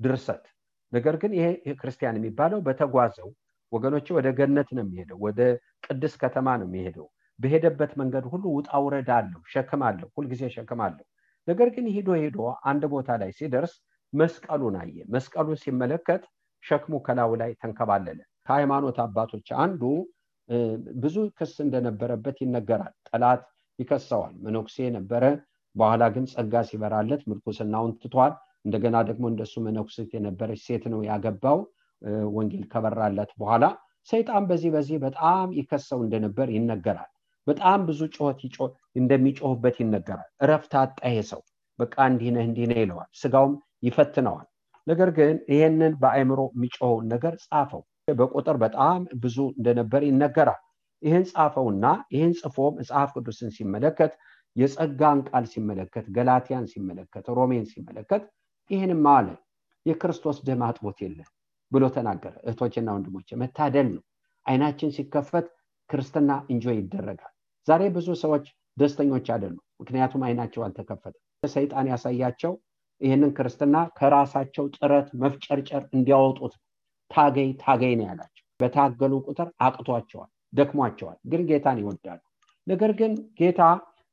ድርሰት። 0.00 0.44
ነገር 0.92 1.14
ግን 1.22 1.32
ይሄ 1.38 1.46
ክርስቲያን 1.80 2.18
የሚባለው 2.18 2.58
በተጓዘው 2.66 3.28
ወገኖች 3.72 4.06
ወደ 4.16 4.28
ገነት 4.38 4.68
ነው 4.76 4.84
የሚሄደው 4.84 5.18
ወደ 5.24 5.40
ቅድስ 5.86 6.14
ከተማ 6.22 6.48
ነው 6.60 6.66
የሚሄደው 6.68 7.06
በሄደበት 7.38 7.92
መንገድ 8.00 8.24
ሁሉ 8.32 8.44
ውጣ 8.56 8.70
ውረድ 8.84 9.08
አለው 9.16 9.40
ሸክም 9.52 9.82
አለው 9.88 10.08
ሁልጊዜ 10.16 10.42
ሸክም 10.56 10.80
አለው። 10.86 11.06
ነገር 11.48 11.68
ግን 11.74 11.86
ሂዶ 11.94 12.08
ሄዶ 12.20 12.38
አንድ 12.70 12.82
ቦታ 12.92 13.16
ላይ 13.22 13.30
ሲደርስ 13.38 13.72
መስቀሉን 14.12 14.76
አየ። 14.82 14.96
መስቀሉን 15.14 15.58
ሲመለከት 15.62 16.22
ሸክሙ 16.64 16.94
ከላዩ 17.06 17.32
ላይ 17.42 17.50
ተንከባለለ። 17.62 18.18
ከሃይማኖት 18.46 18.98
አባቶች 19.04 19.48
አንዱ 19.64 19.82
ብዙ 21.02 21.16
ክስ 21.38 21.52
እንደነበረበት 21.64 22.36
ይነገራል። 22.44 22.94
ጠላት 23.08 23.42
ይከሰዋል። 23.78 24.34
መነኩሴ 24.44 24.76
ነበረ። 24.96 25.22
በኋላ 25.74 26.02
ግን 26.14 26.24
ጸጋ 26.32 26.54
ሲበራለት 26.68 27.22
ምርኩስናውን 27.30 27.92
ትቷል። 28.02 28.34
እንደገና 28.66 28.96
ደግሞ 29.08 29.24
እንደሱ 29.32 29.54
መነኩሴት 29.66 30.10
የነበረች 30.16 30.60
ሴት 30.66 30.84
ነው 30.92 31.00
ያገባው። 31.08 31.58
ወንጌል 32.34 32.64
ከበራለት 32.72 33.30
በኋላ 33.40 33.64
ሰይጣን 34.08 34.44
በዚህ 34.48 34.70
በዚህ 34.74 34.96
በጣም 35.04 35.46
ይከሰው 35.58 36.00
እንደነበር 36.04 36.48
ይነገራል 36.56 37.10
በጣም 37.46 37.80
ብዙ 37.88 38.00
ጩኸት 38.14 38.40
እንደሚጮህበት 38.96 39.76
ይነገራል። 39.82 40.30
እረፍት 40.42 40.72
አጣ 40.80 40.98
ሰው። 41.30 41.40
በቃ 41.78 41.94
እንዲህ 42.10 42.30
ነህ 42.34 42.46
ይለዋል። 42.76 43.10
ስጋውም 43.20 43.54
ይፈትነዋል። 43.86 44.46
ነገር 44.86 45.10
ግን 45.18 45.36
ይሄንን 45.52 45.92
በአእምሮ 46.00 46.40
የሚጮኸውን 46.52 47.06
ነገር 47.12 47.34
ጻፈው። 47.44 47.82
በቁጥር 48.18 48.56
በጣም 48.62 49.00
ብዙ 49.22 49.36
እንደነበር 49.54 50.02
ይነገራል። 50.08 50.60
ይህን 51.02 51.24
ጻፈውና 51.30 51.84
ይህን 52.14 52.32
ጽፎ 52.40 52.56
መጽሐፍ 52.76 53.10
ቅዱስን 53.16 53.50
ሲመለከት 53.56 54.12
የጸጋን 54.56 55.20
ቃል 55.28 55.44
ሲመለከት 55.52 56.06
ገላትያን 56.16 56.66
ሲመለከት 56.72 57.26
ሮሜን 57.38 57.64
ሲመለከት 57.72 58.22
ይህንም 58.70 59.04
አለ። 59.14 59.28
የክርስቶስ 59.86 60.36
ደም 60.46 60.62
አጥቦት 60.66 60.98
የለ 61.04 61.18
ብሎ 61.72 61.84
ተናገረ። 61.96 62.34
እህቶችና 62.44 62.88
ወንድሞች 62.96 63.28
መታደል 63.40 63.88
ነው። 63.94 64.02
አይናችን 64.46 64.94
ሲከፈት 64.96 65.46
ክርስትና 65.90 66.30
እንጆይ 66.52 66.76
ይደረጋል 66.80 67.33
ዛሬ 67.68 67.82
ብዙ 67.94 68.08
ሰዎች 68.22 68.44
ደስተኞች 68.76 69.26
አይደሉም። 69.34 69.62
ምክንያቱም 69.80 70.22
አይናቸው 70.26 70.62
አልተከፈተ 70.66 71.14
ሰይጣን 71.48 71.86
ያሳያቸው 71.92 72.52
ይህንን 73.00 73.30
ክርስትና 73.36 73.76
ከራሳቸው 73.98 74.64
ጥረት 74.76 75.08
መፍጨርጨር 75.22 75.82
እንዲያወጡት 75.96 76.54
ታገይ 77.10 77.48
ታገይ 77.62 77.94
ነው 77.98 78.06
ያላቸው። 78.08 78.30
በታገሉ 78.60 79.12
ቁጥር 79.26 79.48
አቅቷቸዋል 79.66 80.28
ደክሟቸዋል 80.52 81.18
ግን 81.32 81.42
ጌታን 81.48 81.78
ይወዳሉ። 81.82 82.20
ነገር 82.66 82.90
ግን 83.00 83.12
ጌታ 83.40 83.62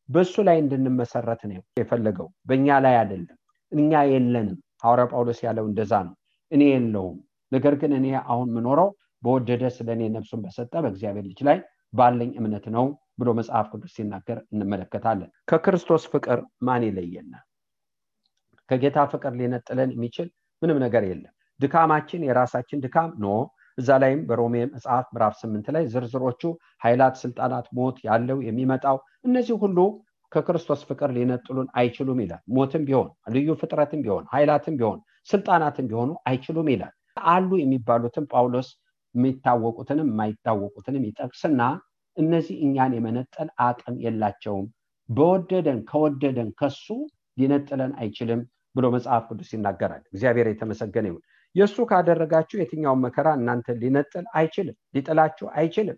በእሱ 0.10 0.36
ላይ 0.48 0.58
እንድንመሰረት 0.62 1.42
ነው 1.50 1.62
የፈለገው። 1.80 2.28
በእኛ 2.50 2.78
ላይ 2.86 2.96
አይደለም 3.02 3.38
እኛ 3.72 4.02
የለንም። 4.12 4.56
ሐዋርያ 4.84 5.06
ጳውሎስ 5.12 5.40
ያለው 5.46 5.66
እንደዛ 5.70 5.94
ነው። 6.08 6.16
እኔ 6.52 6.62
የለውም። 6.72 7.18
ነገር 7.52 7.74
ግን 7.82 7.92
እኔ 8.00 8.08
አሁን 8.26 8.50
ምኖረው 8.56 8.90
በወደደ 9.24 9.64
ስለ 9.76 9.88
እኔ 9.98 10.04
ነፍሱን 10.16 10.42
በሰጠ 10.46 10.74
በእግዚአብሔር 10.84 11.26
ልጅ 11.30 11.40
ላይ 11.48 11.58
ባለኝ 11.94 12.32
እምነት 12.40 12.66
ነው 12.76 12.86
ብሎ 13.22 13.30
መጽሐፍ 13.40 13.68
ቅዱስ 13.74 13.94
ሲናገር 13.98 14.38
እንመለከታለን። 14.54 15.30
ከክርስቶስ 15.50 16.04
ፍቅር 16.14 16.40
ማን 16.68 16.84
ይለየናል 16.88 17.46
ከጌታ 18.70 19.00
ፍቅር 19.14 19.34
ሊነጥለን 19.40 19.90
የሚችል 19.96 20.28
ምንም 20.62 20.78
ነገር 20.84 21.04
የለም። 21.08 21.34
ድካማችን 21.60 22.22
የራሳችን 22.28 22.84
ድካም 22.86 23.10
ኖ። 23.20 23.28
እዛ 23.78 23.90
ላይም 24.04 24.22
በሮሜ 24.30 24.56
መጽሐፍ 24.72 25.06
ምዕራፍ 25.14 25.34
ስምንት 25.42 25.68
ላይ 25.76 25.84
ዝርዝሮቹ 25.92 26.42
ኃይላት 26.82 27.16
ስልጣናት 27.22 27.68
ሞት 27.78 27.98
ያለው 28.08 28.38
የሚመጣው 28.48 28.98
እነዚህ 29.26 29.56
ሁሉ 29.64 29.78
ከክርስቶስ 30.32 30.82
ፍቅር 30.90 31.10
ሊነጥሉን 31.16 31.68
አይችሉም 31.80 32.20
ይላል። 32.24 32.42
ሞትም 32.56 32.84
ቢሆን 32.88 33.08
ልዩ 33.36 33.50
ፍጥረትም 33.62 34.02
ቢሆን 34.06 34.26
ኃይላትም 34.34 34.76
ቢሆን 34.80 35.00
ስልጣናትም 35.30 35.88
ቢሆኑ 35.90 36.12
አይችሉም 36.30 36.70
ይላል። 36.74 36.94
አሉ 37.32 37.50
የሚባሉትም 37.60 38.26
ጳውሎስ 38.34 38.70
የሚታወቁትንም 39.16 40.10
የማይታወቁትንም 40.12 41.04
ይጠቅስና 41.10 41.62
እነዚህ 42.18 42.56
እኛን 42.66 42.94
የመነጠል 42.98 43.50
አቅም 43.66 43.96
የላቸውም። 44.06 44.68
በወደደን 45.10 45.80
ከወደደን 45.90 46.50
ከሱ 46.60 46.86
ሊነጥለን 47.38 47.92
አይችልም 48.02 48.42
ብሎ 48.76 48.86
መጽሐፍ 48.96 49.24
ቅዱስ 49.30 49.50
ይናገራል። 49.56 50.04
እግዚአብሔር 50.14 50.48
የተመሰገነ 50.50 51.06
ይሁን። 51.10 51.24
የእሱ 51.56 51.78
ካደረጋችሁ 51.90 52.58
የትኛውን 52.60 53.02
መከራ 53.06 53.28
እናንተ 53.40 53.74
ሊነጥል 53.82 54.26
አይችልም 54.40 54.78
ሊጥላችሁ 54.96 55.48
አይችልም። 55.60 55.98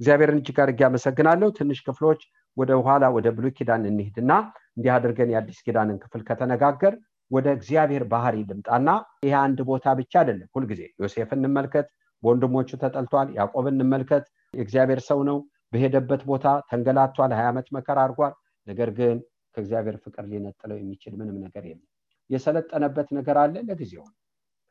እግዚአብሔርን 0.00 0.38
እጅግ 0.40 0.58
አድርጌ 0.62 0.80
አመሰግናለሁ። 0.88 1.48
ትንሽ 1.58 1.80
ክፍሎች 1.88 2.20
ወደ 2.56 2.72
ኋላ 2.86 3.04
ወደ 3.16 3.28
ብሉ 3.36 3.46
ኪዳን 3.58 3.82
እንሂድና 3.90 4.32
እንዲህ 4.76 4.92
አድርገን 4.94 5.32
የአዲስ 5.32 5.58
ኪዳንን 5.66 5.98
ክፍል 6.02 6.22
ከተነጋገር 6.28 6.94
ወደ 7.30 7.46
እግዚአብሔር 7.56 8.04
ባህሪ 8.10 8.36
ልምጣና 8.48 8.88
ይህ 9.24 9.34
አንድ 9.42 9.58
ቦታ 9.68 9.94
ብቻ 10.00 10.12
አይደለም። 10.22 10.48
ሁልጊዜ 10.56 10.82
ዮሴፍ 11.00 11.30
እንመልከት 11.36 11.86
በወንድሞቹ 12.22 12.70
ተጠልቷል 12.82 13.28
ያዕቆብ 13.38 13.66
እንመልከት። 13.72 14.24
የእግዚአብሔር 14.54 15.00
ሰው 15.08 15.20
ነው 15.28 15.38
በሄደበት 15.74 16.22
ቦታ 16.26 16.46
ተንገላቷል 16.70 17.32
ሀያ 17.36 17.46
ዓመት 17.52 17.68
መከራ 17.76 17.98
አድርጓል። 18.04 18.34
ነገር 18.66 18.90
ግን 18.98 19.16
ከእግዚአብሔር 19.54 19.96
ፍቅር 20.04 20.24
ሊነጥለው 20.30 20.76
የሚችል 20.78 21.12
ምንም 21.18 21.36
ነገር 21.44 21.64
የለም። 21.66 21.88
የሰለጠነበት 22.30 23.08
ነገር 23.18 23.36
አለ? 23.42 23.54
ለጊዜው 23.68 24.04
ነው። 24.04 24.16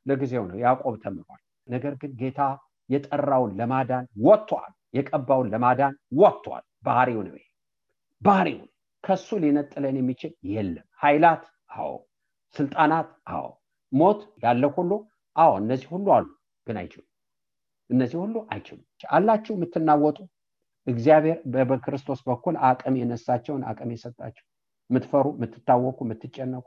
ለጊዜው 0.06 0.44
ነው። 0.50 0.58
ያዕቆብ 0.64 0.96
ተምሯል። 1.04 1.42
ነገር 1.68 1.94
ግን 2.02 2.12
ጌታ 2.22 2.40
የጠራውን 2.90 3.52
ለማዳን 3.60 4.06
ወጥቷል። 4.24 4.72
የቀባውን 4.94 5.48
ለማዳን 5.54 5.94
ወጥቷል። 6.18 6.64
ባህሪው 6.84 7.22
ነው 7.28 7.36
ባህሪው 8.22 8.60
ከሱ 9.04 9.30
ሊነጥለን 9.44 9.96
የሚችል 10.00 10.32
የለም። 10.52 10.86
ኃይላት? 11.02 11.44
አዎ። 11.76 11.94
ስልጣናት? 12.56 13.08
አዎ። 13.30 13.48
ሞት 13.92 14.22
ያለ 14.44 14.64
ሁሉ? 14.76 14.92
አዎ። 15.36 15.52
እነዚህ 15.62 15.88
ሁሉ 15.94 16.08
አሉ 16.18 16.28
ግን 16.68 16.78
አይችሉም። 16.82 17.10
እነዚህ 17.90 18.18
ሁሉ 18.24 18.36
አይችሉም። 18.50 18.86
አላችሁ 19.10 19.54
የምትናወጡ 19.58 20.18
እግዚአብሔር 20.88 21.38
በክርስቶስ 21.70 22.20
በኩል 22.28 22.56
አቅም 22.70 22.96
የነሳቸውን 23.00 23.64
አቅም 23.70 23.92
የሰጣቸው። 23.94 24.46
የምትፈሩ 24.90 25.26
የምትታወቁ 25.36 25.98
የምትጨነቁ 26.06 26.66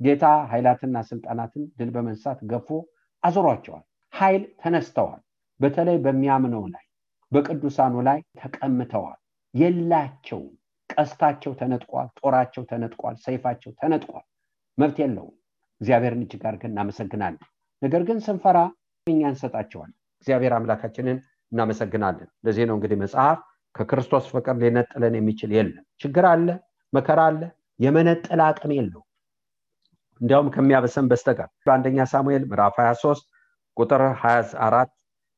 ጌታ 0.00 0.24
ኃይላትና 0.50 0.96
ስልጣናትን 1.10 1.62
ድል 1.78 1.90
በመንሳት 1.94 2.38
ገፎ 2.50 2.68
አዞሯቸዋል። 3.22 3.84
ኃይል 4.12 4.42
ተነስተዋል። 4.62 5.20
በተለይ 5.60 5.96
በሚያምነው 6.04 6.64
ላይ 6.74 6.84
በቅዱሳኑ 7.32 7.94
ላይ 8.08 8.18
ተቀምተዋል 8.40 9.18
የላቸውም። 9.54 10.52
ቀስታቸው 10.90 11.52
ተነጥቋል 11.60 12.08
ጦራቸው 12.18 12.62
ተነጥቋል 12.70 13.16
ሰይፋቸው 13.24 13.70
ተነጥቋል። 13.80 14.26
መብት 14.78 14.98
የለውም። 15.02 15.34
እግዚአብሔርን 15.80 16.22
እጅግ 16.24 16.42
አድርገን 16.48 16.72
እናመሰግናለን። 16.74 17.42
ነገር 17.82 18.02
ግን 18.08 18.18
ስንፈራ 18.26 18.58
እኛ 19.06 19.20
እንሰጣቸዋል 19.32 19.90
እግዚአብሔር 20.20 20.52
አምላካችንን 20.56 21.18
እናመሰግናለን። 21.52 22.28
ለዚህ 22.46 22.64
ነው 22.68 22.76
እንግዲህ 22.78 22.98
መጽሐፍ 23.02 23.38
ከክርስቶስ 23.74 24.24
ፍቅር 24.32 24.56
ሊነጥለን 24.62 25.14
የሚችል 25.18 25.50
የለም። 25.56 25.84
ችግር 26.02 26.26
አለ 26.32 26.48
መከራ 26.92 27.20
አለ 27.30 27.40
የመነጠል 27.80 28.40
አቅም 28.46 28.72
የለው 28.76 29.02
እንዲያውም 30.20 30.48
ከሚያበሰን 30.54 31.06
በስተቀር 31.10 31.48
በአንደኛ 31.66 32.04
ሳሙኤል 32.12 32.44
ምዕራፍ 32.50 32.76
23 32.82 33.24
ቁጥር 33.76 34.02
24 34.20 34.92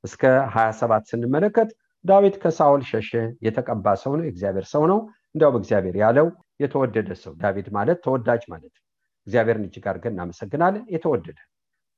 እስከ 0.05 0.23
27 0.51 1.09
ስንመለከት 1.11 1.71
ዳዊት 2.05 2.37
ከሳውል 2.43 2.83
ሸሸ 2.91 3.11
የተቀባ 3.47 3.95
ሰው 4.03 4.13
ነው 4.19 4.25
የእግዚአብሔር 4.27 4.67
ሰው 4.73 4.83
ነው። 4.91 4.99
እንዲያውም 5.33 5.57
እግዚአብሔር 5.61 5.97
ያለው 6.03 6.27
የተወደደ 6.63 7.11
ሰው 7.23 7.33
ዳዊት 7.43 7.69
ማለት 7.77 7.99
ተወዳጅ 8.05 8.43
ማለት 8.53 8.73
ነው። 8.77 8.85
እግዚአብሔርን 9.27 9.65
እጅግ 9.67 9.87
አድርገን 9.91 10.15
እናመሰግናለን። 10.15 10.85
የተወደደ 10.95 11.39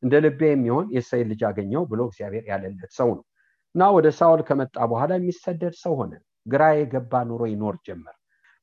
እንደ 0.03 0.15
ልቤ 0.25 0.41
የሚሆን 0.51 0.87
የእሴይን 0.95 1.29
ልጅ 1.33 1.43
አገኘው 1.49 1.83
ብሎ 1.91 2.01
እግዚአብሔር 2.11 2.45
ያለለት 2.51 2.93
ሰው 2.99 3.09
ነው 3.17 3.25
እና 3.75 3.83
ወደ 3.97 4.09
ሳውል 4.13 4.41
ከመጣ 4.43 4.77
በኋላ 4.91 5.13
የሚሰደድ 5.19 5.75
ሰው 5.83 5.93
ሆነ። 6.01 6.13
ግራ 6.47 6.63
የገባ 6.77 7.13
ኑሮ 7.29 7.43
ይኖር 7.51 7.77
ጀመር። 7.87 8.17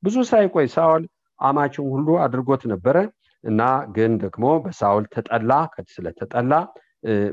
ብዙ 0.04 0.16
ሳይቆይ 0.30 0.68
ሳውል 0.76 1.04
አማችን 1.40 1.86
ሁሉ 1.94 2.08
አድርጎት 2.24 2.64
ነበረ 2.72 2.98
እና 3.44 3.62
ግን 3.96 4.12
ደግሞ 4.24 4.46
በሳውል 4.64 5.06
ተጠላ 5.14 5.52
ስለተጠላ 5.96 6.54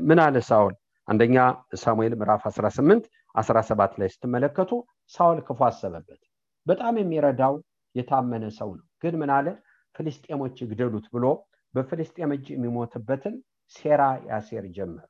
ምን 0.07 0.19
አለ 0.25 0.35
ሳውል? 0.49 0.73
አንደኛ 1.07 1.37
ሳሙኤል 1.77 2.13
ምዕራፍ 2.19 2.43
18 2.49 3.03
17 3.35 3.97
ላይ 3.99 4.09
ስትመለከቱ 4.13 4.71
ሳውል 5.13 5.39
ክፉ 5.47 5.59
አሰበበት። 5.67 6.21
በጣም 6.65 6.93
የሚረዳው 6.99 7.53
የታመነ 7.95 8.45
ሰው 8.59 8.69
ነው። 8.77 8.85
ግን 9.03 9.15
ምን 9.21 9.31
አለ? 9.37 9.47
ፍልስጤሞች 9.95 10.55
ይግደሉት 10.63 11.05
ብሎ 11.13 11.25
በፍልስጤም 11.73 12.31
እጅ 12.35 12.45
የሚሞትበትን 12.53 13.35
ሴራ 13.75 14.01
ያሴር 14.29 14.65
ጀመር። 14.77 15.05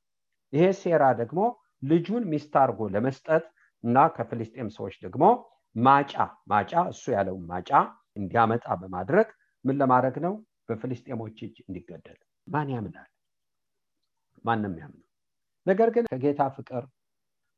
ይሄ 0.54 0.66
ሴራ 0.82 1.04
ደግሞ 1.22 1.40
ልጁን 1.84 2.24
ሚስት 2.32 2.54
አድርጎ 2.62 2.82
ለመስጠት 2.94 3.46
እና 3.84 3.98
ከፍልስጤም 4.16 4.70
ሰዎች 4.78 4.96
ደግሞ 5.06 5.24
ማጫ 5.76 6.14
ማጫ 6.52 6.74
እሱ 6.92 7.04
ያለውን 7.16 7.44
ማጫ 7.52 7.72
እንዲያመጣ 8.20 8.66
በማድረግ 8.82 9.28
ምን 9.66 9.76
ለማድረግ 9.82 10.16
ነው? 10.26 10.34
በፍልስጤሞች 10.68 11.38
እጅ 11.46 11.56
እንዲገደል። 11.66 12.20
ማን 12.48 12.70
ያምናል? 12.76 13.10
ማንም 14.46 14.74
ያምነው 14.82 15.06
ነገር 15.66 15.90
ግን 15.96 16.06
ከጌታ 16.12 16.42
ፍቅር 16.56 16.84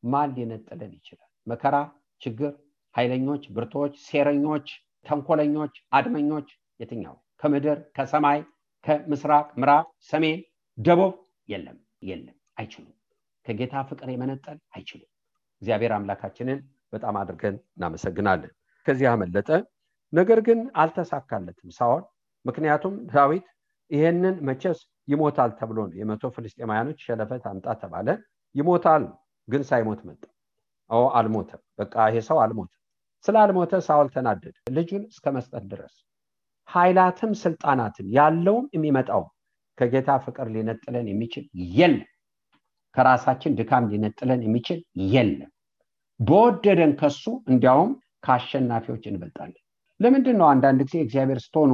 ማን 0.04 0.30
ሊነጥለን 0.36 0.92
ይችላል? 0.98 1.30
መከራ 1.48 1.76
ችግር 2.22 2.52
ኃይለኞች 2.96 3.44
ብርቶች 3.56 3.94
ሴረኞች 4.08 4.68
ተንኮለኞች 5.06 5.74
አድመኞች 5.92 6.48
የትኛው? 6.80 7.16
ከምድር 7.38 7.80
ከሰማይ 7.96 8.40
ከምስራቅ 8.86 9.48
ምዕራብ 9.60 9.86
ሰሜን 10.10 10.40
ደቡብ? 10.78 11.14
የለም 11.50 11.78
የለም 12.04 12.38
አይችሉም 12.58 12.97
ከጌታ 13.48 13.76
ፍቅር 13.90 14.10
የመነጠል 14.14 14.58
አይችሉም 14.74 15.10
እግዚአብሔር 15.62 15.92
አምላካችንን 15.98 16.60
በጣም 16.94 17.16
አድርገን 17.22 17.56
እናመሰግናለን። 17.76 18.52
ከዚህ 18.86 19.08
አመለጠ። 19.12 19.50
ነገር 20.14 20.40
ግን 20.48 20.60
አልተሳካለትም 20.82 21.70
ሳኦል። 21.78 22.04
ምክንያቱም 22.46 22.94
ዳዊት 23.14 23.48
ይሄንን 23.92 24.36
መቼስ 24.48 24.80
ይሞታል 25.08 25.52
ተብሎ 25.60 25.78
ነው 25.90 25.98
የመቶ 26.00 26.24
ፍልስጤማውያኖች 26.36 27.00
ሸለፈት 27.06 27.44
አምጣ 27.52 27.68
ተባለ። 27.82 28.08
ይሞታል 28.56 29.04
ግን 29.48 29.62
ሳይሞት 29.70 30.02
መጣ። 30.08 30.24
ኦ 30.90 31.00
አልሞተም። 31.18 31.62
በቃ 31.80 31.96
ይሄ 32.10 32.18
ሰው 32.28 32.38
አልሞተም 32.44 32.74
ስላልሞተ 33.26 33.74
ሳውል 33.86 34.10
ተናደደ። 34.14 34.56
ልጁን 34.72 35.04
እስከ 35.12 35.26
መስጠት 35.36 35.64
ድረስ 35.72 35.94
ኃይላትም 36.70 37.32
ስልጣናትም 37.42 38.08
ያለውም 38.16 38.66
የሚመጣውም 38.74 39.30
ከጌታ 39.78 40.10
ፍቅር 40.26 40.48
ሊነጥለን 40.54 41.08
የሚችል 41.10 41.46
የለም 41.74 42.06
ከራሳችን 42.98 43.56
ድካም 43.60 43.88
ሊነጥለን 43.92 44.42
የሚችል 44.46 44.80
የለም። 45.12 45.52
በወደደን 46.20 46.94
ከሱ 47.02 47.24
እንዲያውም 47.52 47.92
ከአሸናፊዎች 48.26 49.04
እንበልጣለን። 49.10 49.64
ለምንድን 50.00 50.38
ነው 50.40 50.48
አንዳንድ 50.54 50.80
ጊዜ 50.88 50.98
እግዚአብሔር 51.06 51.40
ስትሆኑ 51.44 51.72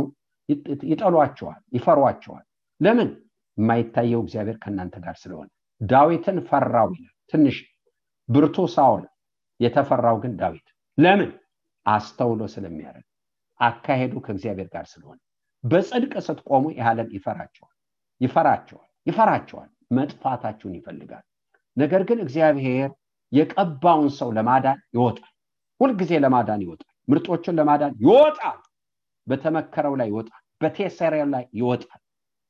ይጠሏቸዋል 0.89 1.61
ይፈሯቸዋል? 1.75 2.43
ለምን? 2.81 3.09
የማይታየው 3.57 4.21
እግዚአብሔር 4.25 4.57
ከእናንተ 4.63 4.95
ጋር 5.03 5.15
ስለሆነ። 5.21 5.49
ዳዊትን 5.81 6.37
ፈራው 6.49 6.89
ይላል። 6.95 7.15
ትንሽ 7.33 7.57
ብርቱ 8.29 8.57
ሳውል 8.75 9.03
የተፈራው 9.59 10.17
ግን 10.23 10.33
ዳዊት። 10.39 10.67
ለምን? 10.97 11.31
አስተውሎ 11.85 12.41
ስለሚያደርግ። 12.53 13.07
አካሄዱ 13.59 14.13
ከእግዚአብሔር 14.25 14.67
ጋር 14.73 14.85
ስለሆነ። 14.93 15.19
በጽድቅ 15.63 16.13
ስትቆሙ 16.25 16.63
የዓለም 16.77 17.09
ይፈራቸዋል 17.15 17.73
ይፈራቸዋል 18.21 18.89
ይፈራቸዋል 19.07 19.69
መጥፋታችሁን 19.93 20.75
ይፈልጋል። 20.77 21.23
ነገር 21.77 22.01
ግን 22.09 22.19
እግዚአብሔር 22.25 22.89
የቀባውን 23.31 24.09
ሰው 24.17 24.29
ለማዳን 24.37 24.79
ይወጣል። 24.95 25.31
ሁልጊዜ 25.79 26.11
ለማዳን 26.23 26.61
ይወጣል። 26.65 26.89
ምርጦችን 27.07 27.57
ለማዳን 27.59 27.93
ይወጣል። 28.03 28.59
በተመከረው 29.27 29.93
ላይ 29.99 30.07
ይወጣል። 30.11 30.41
በቴሰሬው 30.61 31.27
ላይ 31.33 31.45
ይወጣል። 31.59 32.01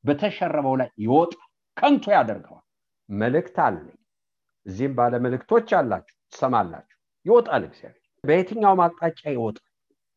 በተሸረበው 0.04 0.74
ላይ 0.80 0.90
ይወጣል። 1.04 1.42
ከንቱ 1.76 2.04
ያደርገዋል። 2.14 2.64
መልእክት 3.08 3.56
አለኝ። 3.64 3.96
እዚህም 4.66 4.92
ባለ 4.98 5.14
መልእክቶች 5.24 5.68
አላችሁ 5.78 6.16
ትሰማላችሁ። 6.32 6.96
ይወጣል 7.26 7.62
እግዚአብሔር። 7.68 8.00
በየትኛውም 8.24 8.80
አቅጣጫ 8.84 9.20
ይወጣል። 9.34 9.66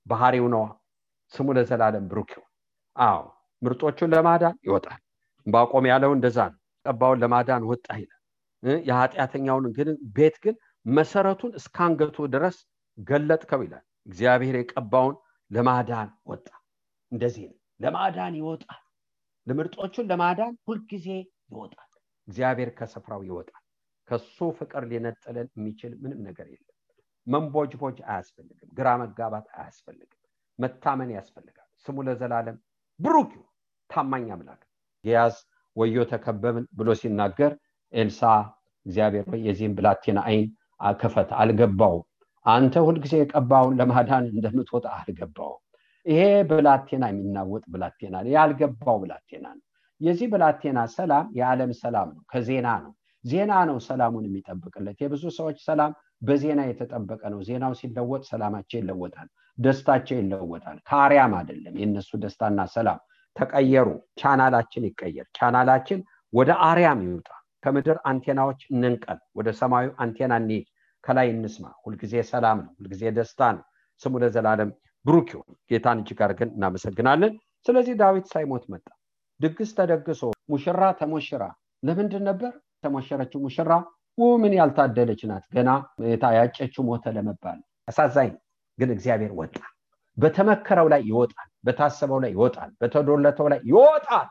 ባህሪው 0.06 0.46
ነዋ 0.54 0.66
ስሙ 1.34 1.48
ለዘላለም 1.58 2.06
ብሩክ 2.12 2.30
ይሁን። 2.36 2.50
አዎ 2.96 3.24
ምርጦቹን 3.62 4.12
ለማዳን 4.14 4.56
ይወጣል። 4.68 5.02
ባቆም 5.48 5.86
ያለው 5.92 6.12
እንደዛ 6.16 6.38
ነው 6.52 6.60
ቀባውን 6.88 7.22
ለማዳን 7.24 7.64
ወጣ 7.70 7.88
ይላል። 8.02 8.22
የኃጢአተኛውን 8.88 9.66
ግን 9.78 9.90
ቤት 10.16 10.36
ግን 10.44 10.56
መሰረቱን 10.86 11.52
እስካንገቱ 11.60 12.18
ድረስ 12.34 12.58
ገለጥከው 12.98 13.62
ይላል። 13.66 13.86
እግዚአብሔር 14.08 14.56
የቀባውን 14.60 15.16
ለማዳን 15.52 16.10
ወጣ። 16.32 16.48
እንደዚህ 17.12 17.44
ነው። 17.50 17.58
ለማዳን 17.80 18.36
ይወጣል። 18.40 18.82
ለምርጦቹን 19.48 20.08
ለማዳን 20.12 20.54
ሁልጊዜ 20.68 21.08
ይወጣል። 21.52 21.92
እግዚአብሔር 22.28 22.70
ከስፍራው 22.78 23.22
ይወጣል። 23.28 23.64
ከሱ 24.10 24.38
ፍቅር 24.58 24.84
ሊነጥለን 24.92 25.48
የሚችል 25.56 25.94
ምንም 26.02 26.20
ነገር 26.28 26.48
የለም። 26.54 26.74
መንቦጅቦጅ 27.28 27.98
አያስፈልግም። 28.08 28.70
ግራ 28.74 28.88
መጋባት 29.02 29.48
አያስፈልግም። 29.58 30.20
መታመን 30.60 31.10
ያስፈልጋል። 31.16 31.54
ስሙ 31.86 32.04
ለዘላለም 32.08 32.58
ብሩክ 33.00 33.32
ታማኝ 33.90 34.28
አምላክ። 34.36 34.62
ጊያዝ 35.06 35.36
ወዮ 35.78 36.04
ተከበብን 36.12 36.66
ብሎ 36.78 36.90
ሲናገር 37.00 37.52
ኤልሳ 37.94 38.22
እግዚአብሔር 38.86 39.26
ወይ 39.32 39.42
የዚህም 39.48 39.74
ብላቴና 39.78 40.20
አይን 40.30 40.48
ክፈት 41.00 41.30
አልገባውም። 41.42 42.06
አንተ 42.46 42.76
ሁልጊዜ 42.88 43.14
የቀባውን 43.22 43.74
ለማዳን 43.80 44.26
እንደምትወጣ 44.32 44.86
አልገባውም። 44.98 45.62
ይሄ 46.06 46.20
ብላቴና 46.50 47.06
የሚናወጥ 47.12 47.64
ብላቴና 47.74 48.16
ያልገባው 48.36 48.98
ብላቴና 49.02 49.46
ነው። 49.58 49.64
የዚህ 50.02 50.28
ብላቴና 50.34 50.80
ሰላም 50.96 51.26
የዓለም 51.38 51.72
ሰላም 51.82 52.10
ነው። 52.16 52.24
ከዜና 52.32 52.68
ነው። 52.84 52.94
ዜና 53.24 53.54
ነው 53.70 53.78
ሰላሙን 53.88 54.26
የሚጠብቅለት። 54.28 54.98
የብዙ 55.04 55.24
ሰዎች 55.38 55.58
ሰላም 55.68 55.92
በዜና 56.22 56.62
የተጠበቀ 56.68 57.22
ነው። 57.34 57.40
ዜናው 57.48 57.74
ሲለወጥ 57.80 58.24
ሰላማቸው 58.30 58.78
ይለወጣል 58.82 59.28
ደስታቸው 59.58 60.18
ይለወጣል። 60.20 60.78
ከአርያም 60.90 61.34
አይደለም 61.40 61.76
የእነሱ 61.82 62.10
ደስታና 62.24 62.62
ሰላም 62.76 63.00
ተቀየሩ። 63.38 63.88
ቻናላችን 64.22 64.84
ይቀየር። 64.90 65.28
ቻናላችን 65.38 66.00
ወደ 66.34 66.50
አርያም 66.68 67.02
ይውጣ። 67.06 67.30
ከምድር 67.64 67.98
አንቴናዎች 68.10 68.60
እንንቀል። 68.72 69.20
ወደ 69.36 69.48
ሰማዩ 69.60 69.88
አንቴና 70.04 70.34
እንሄድ 70.42 70.66
ከላይ 71.04 71.28
እንስማ። 71.34 71.66
ሁልጊዜ 71.84 72.14
ሰላም 72.32 72.58
ነው። 72.66 72.72
ሁልጊዜ 72.80 73.04
ደስታ 73.18 73.42
ነው። 73.56 73.64
ስሙ 74.02 74.14
ለዘላለም 74.24 74.70
ብሩክ 75.06 75.28
ይሁን። 75.34 75.56
ጌታን 75.70 76.00
እጅግ 76.02 76.20
አድርገን 76.26 76.50
እናመሰግናለን። 76.56 77.34
ስለዚህ 77.66 77.94
ዳዊት 78.02 78.26
ሳይሞት 78.34 78.66
መጣ። 78.74 78.88
ድግስ 79.40 79.72
ተደግሶ 79.78 80.22
ሙሽራ 80.50 80.82
ተሞሽራ። 81.00 81.44
ለምንድን 81.84 82.24
ነበር 82.30 82.52
ተሞሸረችው 82.84 83.40
ሙሽራ? 83.46 83.72
ምን 84.38 84.54
ያልታደለች 84.58 85.22
ናት። 85.30 85.44
ገና 85.56 85.70
ያጨችው 86.38 86.84
ሞተ 86.84 87.06
ለመባል። 87.16 87.60
አሳዛኝ 87.88 88.32
ግን 88.78 88.90
እግዚአብሔር 88.96 89.32
ወጣ 89.40 89.56
በተመከረው 90.18 90.88
ላይ 90.94 91.02
ይወጣል 91.10 91.50
በታሰበው 91.64 92.20
ላይ 92.24 92.32
ይወጣል 92.36 92.72
በተዶለተው 92.82 93.48
ላይ 93.54 93.60
ይወጣል። 93.70 94.28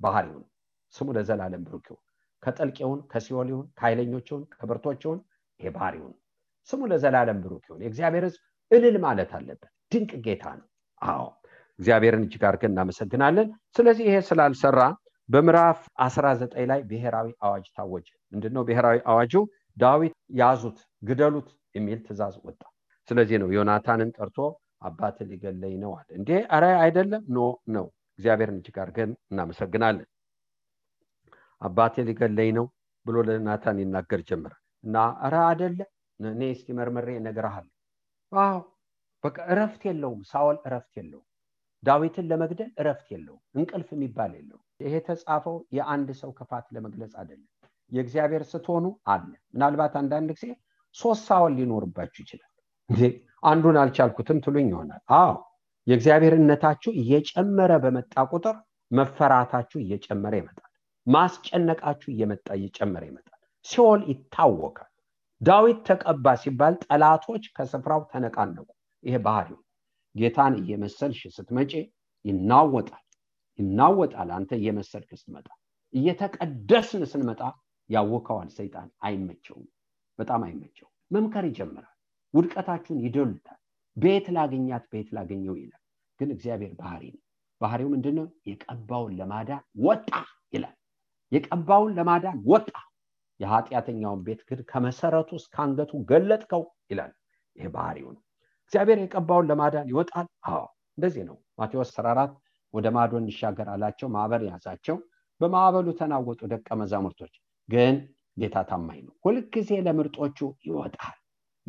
ባህሪው 0.00 0.36
ነው 0.36 0.48
ስሙ 0.94 1.08
ለዘላለም 1.16 1.62
ብሩክ 1.66 1.86
ይሁን። 1.90 2.02
ከጥልቅ 2.42 2.76
ይሁን 2.82 3.00
ከሲኦል 3.12 3.48
ይሁን 3.52 3.66
ከኃይለኞች 3.78 4.26
ይሁን 4.30 4.42
ከብርቶች 4.54 5.00
ይሁን 5.06 5.18
ይሄ 5.60 5.68
ባህሪው 5.76 6.06
ነው 6.06 6.18
ስሙ 6.68 6.80
ለዘላለም 6.90 7.38
ብሩክ 7.44 7.64
ይሁን። 7.68 7.80
የእግዚአብሔር 7.84 8.24
ህዝብ 8.28 8.40
እልል 8.70 8.96
ማለት 9.04 9.30
አለበት 9.36 9.70
ድንቅ 9.92 10.10
ጌታ 10.26 10.44
ነው። 10.58 10.66
አዎ 11.02 11.24
እግዚአብሔርን 11.78 12.24
እጅግ 12.26 12.42
አድርገን 12.48 12.72
እናመሰግናለን። 12.72 13.48
ስለዚህ 13.76 14.04
ይሄ 14.08 14.16
ስላልሰራ 14.28 14.80
በምዕራፍ 15.28 15.78
19 16.04 16.66
ላይ 16.70 16.80
ብሔራዊ 16.90 17.28
አዋጅ 17.46 17.66
ታወጀ። 17.76 18.06
ምንድነው 18.32 18.62
ብሔራዊ 18.68 18.98
አዋጁ? 19.10 19.34
ዳዊት 19.76 20.14
ያዙት 20.38 20.78
ግደሉት 21.02 21.48
የሚል 21.74 21.98
ትእዛዝ 22.06 22.34
ወጣ። 22.46 22.60
ስለዚህ 23.08 23.36
ነው 23.42 23.48
ዮናታንን 23.56 24.10
ጠርቶ 24.16 24.38
አባት 24.82 25.18
ሊገለኝ 25.30 25.74
ነው 25.82 25.92
አለ። 25.98 26.08
እንዴ? 26.18 26.30
አረ 26.50 26.64
አይደለም። 26.82 27.22
ኖ 27.30 27.38
ነው። 27.74 27.86
እግዚአብሔርን 28.18 28.58
እጅግ 28.60 28.76
አድርገን 28.82 29.10
እናመሰግናለን። 29.30 30.08
አባቴ 31.62 31.94
ሊገለኝ 32.08 32.50
ነው 32.58 32.66
ብሎ 33.06 33.16
ለናታን 33.28 33.78
ይናገር 33.82 34.20
ጀምረ 34.28 34.52
እና 34.84 34.96
አረ 35.24 35.34
አይደለም 35.50 35.88
እኔ 36.20 36.42
እስቲ 36.54 36.68
መርምሬ 36.78 37.08
እነግርሃለሁ። 37.20 37.72
ዋው 38.32 38.58
በቃ 39.24 39.36
እረፍት 39.52 39.82
የለውም። 39.88 40.20
ሳወል 40.30 40.58
እረፍት 40.66 40.94
የለውም። 40.98 41.26
ዳዊትን 41.82 42.26
ለመግደል 42.30 42.70
እረፍት 42.80 43.08
የለውም። 43.14 43.42
እንቅልፍ 43.54 43.88
የሚባል 43.94 44.32
የለውም። 44.38 44.64
ይሄ 44.80 44.92
የተጻፈው 44.96 45.56
የአንድ 45.76 46.08
ሰው 46.20 46.30
ክፋት 46.38 46.66
ለመግለጽ 46.74 47.12
አይደለም። 47.20 47.48
የእግዚአብሔር 47.92 48.42
ስትሆኑ 48.50 48.84
አለ። 49.12 49.24
ምናልባት 49.54 49.94
አንዳንድ 50.00 50.30
ጊዜ 50.36 50.46
ሶስት 50.96 51.22
ሳወል 51.28 51.52
ሊኖርባችሁ 51.58 52.20
ይችላል 52.24 52.52
አንዱን 53.42 53.76
አልቻልኩትም 53.80 54.38
ትሉኝ 54.44 54.68
ይሆናል። 54.72 55.02
አዎ 55.18 55.34
የእግዚአብሔርነታችሁ 55.86 56.90
እየጨመረ 57.00 57.72
በመጣ 57.84 58.24
ቁጥር 58.30 58.56
መፈራታችሁ 58.90 59.78
እየጨመረ 59.84 60.34
ይመጣል። 60.40 60.64
ማስጨነቃችሁ 61.06 62.08
እየመጣ 62.14 62.46
እየጨመረ 62.58 63.02
ይመጣል። 63.10 63.34
ሲኦል 63.66 64.00
ይታወቃል። 64.10 64.90
ዳዊት 65.40 65.78
ተቀባ 65.88 66.26
ሲባል 66.42 66.74
ጠላቶች 66.84 67.44
ከስፍራው 67.56 68.02
ተነቃነቁ። 68.12 68.68
ይሄ 69.04 69.16
ባህሪው 69.26 69.60
ጌታን 70.14 70.54
እየመሰልሽ 70.60 71.20
ስትመጪ 71.36 71.72
ይናወጣል 72.24 73.04
ይናወጣል። 73.58 74.30
አንተ 74.36 74.50
እየመሰልክ 74.60 75.10
ስትመጣ 75.20 75.48
እየተቀደስን 75.94 77.04
ስንመጣ 77.12 77.42
ያውከዋል 77.90 78.48
ሰይጣን። 78.56 78.88
አይመቸውም 79.06 79.66
በጣም 80.18 80.40
አይመቸውም። 80.46 80.92
መምከር 81.10 81.44
ይጀምራል 81.48 81.94
ውድቀታችሁን 82.34 82.98
ይደሉታል። 83.04 83.58
ቤት 83.96 84.26
ላገኛት 84.36 84.84
ቤት 84.92 85.08
ላገኘው 85.16 85.54
ይላል። 85.60 85.82
ግን 86.20 86.28
እግዚአብሔር 86.34 86.72
ባህሪ 86.80 87.04
ነው። 87.14 87.22
ባህሪው 87.60 87.88
ምንድነው? 87.94 88.26
የቀባውን 88.48 89.12
ለማዳን 89.20 89.62
ወጣ 89.84 90.10
ይላል። 90.52 90.74
የቀባውን 91.32 91.92
ለማዳን 91.98 92.38
ወጣ። 92.50 92.70
የኃጢአተኛውን 93.40 94.20
ቤት 94.26 94.40
ግን 94.48 94.60
ከመሰረቱ 94.70 95.30
እስከ 95.40 95.54
አንገቱ 95.64 95.92
ገለጥከው 96.10 96.62
ይላል። 96.90 97.12
ይሄ 97.56 97.66
ባህሪው 97.74 98.08
ነው። 98.14 98.22
እግዚአብሔር 98.66 98.98
የቀባውን 99.00 99.48
ለማዳን 99.50 99.90
ይወጣል? 99.92 100.26
አዎ 100.48 100.62
እንደዚህ 100.98 101.22
ነው። 101.28 101.36
ማቴዎስ 101.58 101.90
14 101.96 102.34
ወደ 102.74 102.86
ማዶ 102.96 103.12
እንሻገር 103.20 103.68
አላቸው። 103.74 104.08
ማዕበል 104.14 104.42
ያዛቸው። 104.50 104.96
በማዕበሉ 105.40 105.88
ተናወጡ 106.00 106.40
ደቀ 106.52 106.68
መዛሙርቶች። 106.80 107.34
ግን 107.68 107.94
ጌታ 108.36 108.56
ታማኝ 108.68 109.00
ነው። 109.06 109.14
ሁልጊዜ 109.24 109.70
ለምርጦቹ 109.86 110.38
ይወጣል 110.66 111.17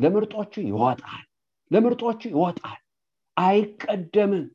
ለምርጦቹ 0.00 0.52
ይወጣል። 0.68 1.24
ለምርጦቹ 1.70 2.20
ይወጣል። 2.32 2.80
አይቀደምም 3.36 4.46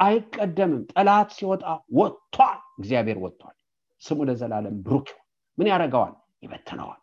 አይቀደምም። 0.00 0.82
ጠላት 0.92 1.30
ሲወጣ 1.36 1.64
ወጥቷል። 1.96 2.58
እግዚአብሔር 2.80 3.18
ወጥቷል። 3.24 3.56
ስሙ 4.02 4.18
ለዘላለም 4.28 4.76
ብሩክ 4.84 5.08
ምን 5.58 5.68
ያደርገዋል? 5.72 6.12
ይበትነዋል። 6.44 7.00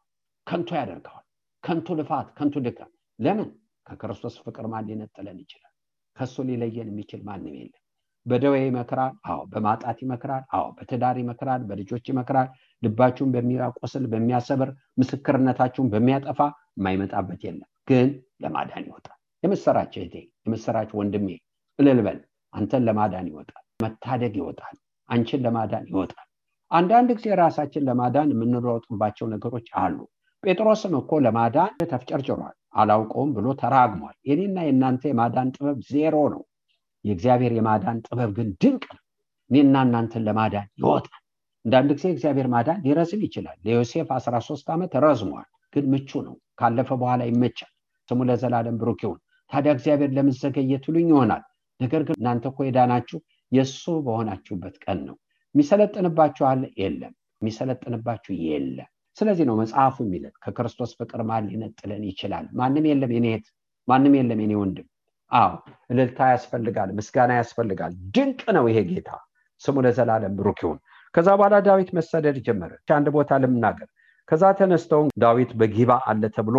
ከንቱ 0.48 0.70
ያደርገዋል። 0.80 1.26
ከንቱ 1.64 1.88
ልፋት 2.00 2.28
ከንቱ 2.38 2.56
ድካም። 2.66 2.92
ለምን? 3.20 3.50
ከክርስቶስ 3.88 4.36
ፍቅር 4.46 4.66
ማን 4.72 4.86
ሊነጥለን 4.90 5.38
ይችላል? 5.44 5.74
ከሱ 6.18 6.36
ሊለየን 6.48 6.90
የሚችል 6.92 7.22
ማንም 7.28 7.54
የለም። 7.58 7.84
በደዌ 8.26 8.56
ይመክራል። 8.64 9.14
አዎ 9.30 9.40
በማጣት 9.52 9.98
ይመክራል። 10.04 10.44
አዎ 10.56 10.66
በትዳር 10.78 11.16
ይመክራል። 11.22 11.62
በልጆች 11.70 12.06
ይመክራል። 12.12 12.48
ልባችሁን 12.84 13.30
በሚያቆስል 13.36 14.06
በሚያሰብር 14.14 14.70
ምስክርነታችሁን 15.02 15.92
በሚያጠፋ 15.94 16.40
የማይመጣበት 16.78 17.42
የለም 17.48 17.70
ግን 17.88 18.08
ለማዳን 18.44 18.84
ይወጣል። 18.88 19.14
የምሰራች 19.44 19.94
እህቴ 20.00 20.16
የምሰራች 20.46 20.90
ወንድሜ 20.98 21.28
እልልበል 21.80 22.20
አንተን 22.54 22.84
ለማዳን 22.88 23.28
ይወጣል 23.32 23.64
መታደግ 23.84 24.34
ይወጣል 24.40 24.76
አንቺን 25.10 25.42
ለማዳን 25.46 25.86
ይወጣል። 25.92 26.24
አንዳንድ 26.72 27.10
ጊዜ 27.18 27.28
ራሳችን 27.42 27.86
ለማዳን 27.90 28.32
የምንሮጥባቸው 28.34 29.26
ነገሮች 29.34 29.68
አሉ። 29.82 29.98
ጴጥሮስም 30.44 30.94
እኮ 31.00 31.12
ለማዳን 31.26 31.72
ተፍጨርጭሯል 31.92 32.42
አላውቀውም 32.78 33.30
ብሎ 33.38 33.48
ተራግሟል። 33.62 34.16
የኔና 34.30 34.58
የእናንተ 34.66 35.04
የማዳን 35.12 35.52
ጥበብ 35.56 35.80
ዜሮ 35.92 36.16
ነው። 36.34 36.44
የእግዚአብሔር 37.06 37.54
የማዳን 37.58 37.98
ጥበብ 38.08 38.32
ግን 38.38 38.50
ድንቅ 38.62 38.84
ነው። 38.92 39.04
እኔና 39.50 39.76
እናንተን 39.88 40.26
ለማዳን 40.28 40.68
ይወጣል። 40.82 41.22
አንዳንድ 41.66 41.90
ጊዜ 41.98 42.06
እግዚአብሔር 42.14 42.48
ማዳን 42.52 42.82
ሊረዝም 42.84 43.22
ይችላል። 43.26 43.58
ለዮሴፍ 43.66 44.10
13 44.18 44.70
ዓመት 44.76 44.94
ረዝሟል 45.06 45.46
ግን 45.74 45.86
ምቹ 45.94 46.10
ነው። 46.28 46.36
ካለፈ 46.60 46.90
በኋላ 47.02 47.22
ይመቻል 47.30 47.72
ስሙ 48.10 48.20
ለዘላለም 48.30 48.76
ብሩክ 48.82 49.00
ይሁን። 49.06 49.20
ታዲያ 49.52 49.72
እግዚአብሔር 49.76 50.12
ለምን 50.18 50.36
ዘገየ 50.42 50.80
ትሉኝ 50.86 51.08
ይሆናል። 51.14 51.44
ነገር 51.80 52.02
ግን 52.08 52.16
እናንተ 52.20 52.46
እኮ 52.52 52.60
የዳናችሁ 52.66 53.18
የእሱ 53.52 53.84
በሆናችሁበት 54.06 54.76
ቀን 54.84 55.00
ነው። 55.08 55.16
የሚሰለጥንባችሁ 55.56 56.44
አለ 56.50 56.64
የለም 56.82 57.14
የሚሰለጥንባችሁ 57.42 58.34
የለም። 58.46 58.90
ስለዚህ 59.18 59.46
ነው 59.50 59.56
መጽሐፉ 59.60 59.96
የሚለን 60.06 60.34
ከክርስቶስ 60.44 60.92
ፍቅር 61.00 61.22
ማን 61.30 61.46
ሊነጥለን 61.50 62.04
ይችላል? 62.10 62.46
ማንም 62.60 62.86
የለም 62.90 63.12
የኔት 63.16 63.46
ማንም 63.88 64.14
የለም 64.18 64.40
የኔ 64.44 64.54
ወንድም። 64.62 64.88
አዎ 65.32 65.52
እልልታ 65.92 66.20
ያስፈልጋል 66.34 66.90
ምስጋና 66.98 67.32
ያስፈልጋል። 67.40 67.94
ድንቅ 68.16 68.42
ነው 68.58 68.66
ይሄ 68.70 68.80
ጌታ። 68.90 69.10
ስሙ 69.62 69.78
ለዘላለም 69.86 70.34
ብሩክ 70.40 70.60
ይሁን። 70.64 70.80
ከዛ 71.14 71.28
በኋላ 71.40 71.56
ዳዊት 71.68 71.90
መሰደድ 71.98 72.38
ጀመረ። 72.48 72.72
አንድ 72.96 73.08
ቦታ 73.16 73.40
ልምናገር 73.44 73.90
ከዛ 74.30 74.44
ተነስተው 74.60 75.04
ዳዊት 75.24 75.52
በጊባ 75.60 75.92
አለ 76.10 76.24
ተብሎ 76.36 76.58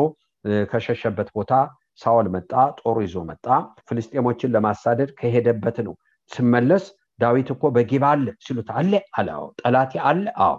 ከሸሸበት 0.70 1.28
ቦታ 1.37 1.52
ሳውል 2.02 2.26
መጣ 2.34 2.50
ጦሩ 2.80 2.96
ይዞ 3.04 3.16
መጣ። 3.30 3.46
ፍልስጤሞችን 3.88 4.52
ለማሳደድ 4.54 5.11
ከሄደበት 5.18 5.78
ነው። 5.87 5.94
ስመለስ 6.30 6.84
ዳዊት 7.18 7.48
እኮ 7.54 7.64
በጊባ 7.76 8.04
አለ 8.14 8.26
ሲሉት 8.44 8.68
አለ? 8.76 8.92
አለ። 9.18 9.28
ጠላቴ 9.61 9.92
አለ? 10.11 10.24
አዎ። 10.44 10.56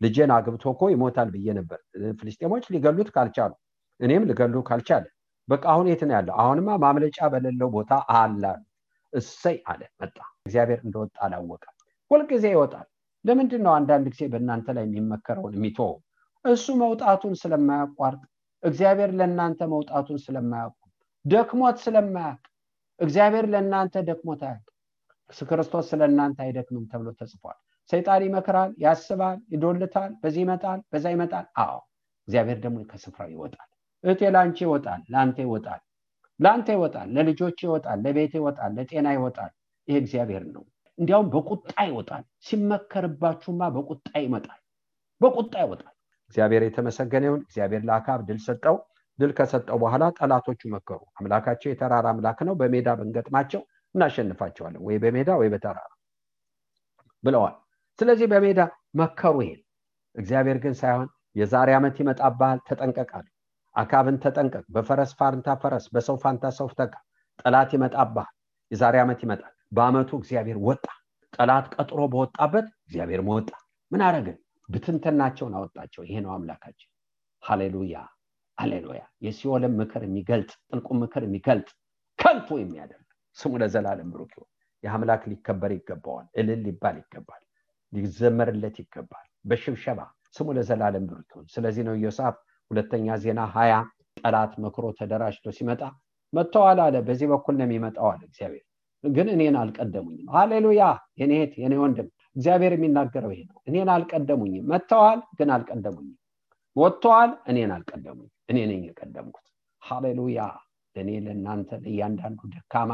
ልጄን 0.00 0.30
አግብቶ 0.36 0.64
እኮ 0.74 0.82
ይሞታል 0.92 1.28
ብዬ 1.34 1.46
ነበር። 1.58 1.78
ፍልስጤሞች 2.20 2.64
ሊገሉት 2.74 3.10
ካልቻሉ 3.14 3.52
እኔም 4.00 4.24
ልገሉ 4.30 4.54
ካልቻለ 4.68 5.04
በቃ 5.48 5.64
አሁን 5.72 5.86
የት 5.90 6.02
ነው 6.08 6.14
ያለው? 6.16 6.34
አሁንማ 6.42 6.68
ማምለጫ 6.84 7.18
በሌለው 7.32 7.68
ቦታ 7.76 7.90
አለ 8.16 8.42
እሰይ 9.12 9.56
አለ። 9.70 9.82
መጣ። 10.00 10.16
እግዚአብሔር 10.46 10.80
እንደወጣ 10.84 11.16
አላወቀ። 11.24 11.64
ሁልጊዜ 12.10 12.44
ይወጣል። 12.54 12.86
ለምንድን 13.24 13.62
ነው 13.66 13.72
አንዳንድ 13.78 14.06
ጊዜ 14.12 14.22
በእናንተ 14.32 14.68
ላይ 14.76 14.84
የሚመከረውን 14.86 15.54
የሚተወው? 15.56 15.96
እሱ 16.44 16.66
መውጣቱን 16.80 17.34
ስለማያቋርጥ 17.40 18.22
እግዚአብሔር 18.62 19.10
ለእናንተ 19.18 19.60
መውጣቱን 19.72 20.18
ስለማያውቁ 20.24 20.78
ደክሞት 21.24 21.76
ስለማያውቅ 21.84 22.42
እግዚአብሔር 23.00 23.46
ለእናንተ 23.52 23.94
ደክሞት 24.08 24.42
አያውቅ 24.44 24.68
ክርስቶስ 25.50 25.84
ስለ 25.90 26.02
እናንተ 26.10 26.38
አይደክምም 26.44 26.84
ተብሎ 26.90 27.08
ተጽፏል። 27.18 27.58
ሰይጣን 27.90 28.22
ይመክራል 28.26 28.70
ያስባል 28.84 29.38
ይዶልታል 29.52 30.10
በዚህ 30.22 30.42
ይመጣል 30.44 30.80
በዛ 30.92 31.04
ይመጣል። 31.14 31.46
አዎ 31.62 31.76
እግዚአብሔር 32.28 32.58
ደግሞ 32.64 32.76
ከስፍራው 32.90 33.30
ይወጣል። 33.34 33.68
እህቴ 34.04 34.20
ለአንቺ 34.34 34.58
ይወጣል 34.66 35.00
ለአንተ 35.12 35.38
ይወጣል 35.46 35.80
ለአንተ 36.40 36.68
ይወጣል 36.76 37.08
ለልጆች 37.16 37.58
ይወጣል 37.66 37.98
ለቤት 38.04 38.32
ይወጣል 38.38 38.70
ለጤና 38.78 39.08
ይወጣል። 39.16 39.52
ይሄ 39.88 39.96
እግዚአብሔር 40.02 40.44
ነው። 40.54 40.64
እንዲያውም 40.98 41.28
በቁጣ 41.34 41.74
ይወጣል። 41.88 42.24
ሲመከርባችሁማ 42.46 43.62
በቁጣ 43.76 44.08
ይመጣል 44.24 44.60
በቁጣ 45.20 45.52
ይወጣል 45.64 45.94
እግዚአብሔር 46.32 46.62
የተመሰገነ 46.64 47.24
ይሁን። 47.28 47.40
እግዚአብሔር 47.44 47.82
ለአካብ 47.88 48.20
ድል 48.28 48.38
ሰጠው። 48.44 48.76
ድል 49.18 49.32
ከሰጠው 49.38 49.78
በኋላ 49.82 50.04
ጠላቶቹ 50.18 50.60
መከሩ። 50.74 51.00
አምላካቸው 51.18 51.68
የተራራ 51.70 52.06
አምላክ 52.12 52.38
ነው። 52.48 52.54
በሜዳ 52.60 52.88
ብንገጥማቸው 52.98 53.60
እናሸንፋቸዋለን። 53.94 54.82
ወይ 54.86 54.96
በሜዳ 55.02 55.30
ወይ 55.40 55.48
በተራራ 55.54 55.88
ብለዋል። 57.24 57.56
ስለዚህ 57.98 58.26
በሜዳ 58.32 58.60
መከሩ 59.00 59.36
ይሄን 59.44 59.60
እግዚአብሔር 60.14 60.58
ግን 60.64 60.74
ሳይሆን 60.80 61.08
የዛሬ 61.36 61.68
ዓመት 61.76 61.96
ይመጣብሃል 62.02 62.58
ተጠንቀቃል 62.68 63.26
አካብን 63.74 64.16
ተጠንቀቅ። 64.24 64.64
በፈረስ 64.74 65.12
ፋንታ 65.18 65.54
ፈረስ 65.62 65.84
በሰው 65.94 66.16
ፋንታ 66.24 66.44
ሰው 66.58 66.68
ተካ 66.78 66.94
ጠላት 67.42 67.70
ይመጣብሃል 67.76 68.32
የዛሬ 68.70 68.96
ዓመት 69.04 69.20
ይመጣል። 69.24 69.52
በአመቱ 69.72 70.10
እግዚአብሔር 70.20 70.58
ወጣ። 70.66 70.84
ጠላት 71.32 71.66
ቀጥሮ 71.74 72.00
በወጣበት 72.12 72.66
እግዚአብሔር 72.86 73.20
መወጣ 73.26 73.50
ምን 73.90 74.02
አረግን 74.06 74.36
ብትንተናቸውን 74.72 75.54
አወጣቸው። 75.58 76.02
ይሄ 76.06 76.16
ነው 76.24 76.32
አምላካችን። 76.34 76.90
ሃሌሉያ 77.42 77.96
ሃሌሉያ። 78.58 79.02
የሲኦልን 79.24 79.72
ምክር 79.80 80.02
የሚገልጥ 80.06 80.50
ጥልቁ 80.68 80.88
ምክር 81.02 81.22
የሚገልጥ 81.26 81.68
ከንቱ 82.18 82.48
የሚያደርግ 82.60 83.06
ስሙ 83.36 83.52
ለዘላለም 83.62 84.08
ብሩክ 84.14 84.32
ይሁን። 84.36 84.48
የአምላክ 84.84 85.22
ሊከበር 85.30 85.72
ይገባዋል። 85.76 86.26
እልል 86.40 86.60
ሊባል 86.66 86.96
ይገባል። 87.02 87.42
ሊዘመርለት 87.92 88.76
ይገባል። 88.82 89.26
በሽብሸባ 89.44 90.00
ስሙ 90.36 90.48
ለዘላለም 90.58 91.04
ብሩክ 91.10 91.30
ይሁን። 91.34 91.46
ስለዚህ 91.54 91.82
ነው 91.88 91.96
ዮሳፍ 92.04 92.36
ሁለተኛ 92.70 93.16
ዜና 93.24 93.40
ሀያ 93.54 93.72
ጠላት 94.20 94.52
መክሮ 94.64 94.84
ተደራጅቶ 94.98 95.46
ሲመጣ 95.56 95.82
መጥተዋል 96.32 96.78
አለ። 96.84 96.96
በዚህ 97.06 97.26
በኩል 97.32 97.54
ነው 97.58 97.66
የሚመጣው 97.66 98.06
አለ 98.12 98.22
እግዚአብሔር። 98.28 98.64
ግን 99.04 99.28
እኔን 99.34 99.56
አልቀደሙኝም። 99.60 100.28
ሃሌሉያ! 100.34 100.82
የኔ 101.20 101.32
እህት 101.38 101.54
የኔ 101.62 101.74
ወንድም 101.82 102.08
እግዚአብሔር 102.36 102.72
የሚናገረው 102.74 103.30
ይሄ 103.34 103.40
ነው። 103.48 103.56
እኔን 103.68 103.88
አልቀደሙኝም። 103.94 104.66
መጥተዋል 104.72 105.20
ግን 105.38 105.48
አልቀደሙኝም። 105.56 106.18
ወጥተዋል 106.76 107.30
እኔን 107.50 107.70
አልቀደሙኝ 107.76 108.28
እኔ 108.48 108.58
ነኝ 108.70 108.82
የቀደምኩት። 108.88 109.46
ሃሌሉያ! 109.82 110.40
ለእኔ 110.96 111.10
ለእናንተ 111.24 111.70
ለእያንዳንዱ 111.84 112.40
ደካማ 112.54 112.90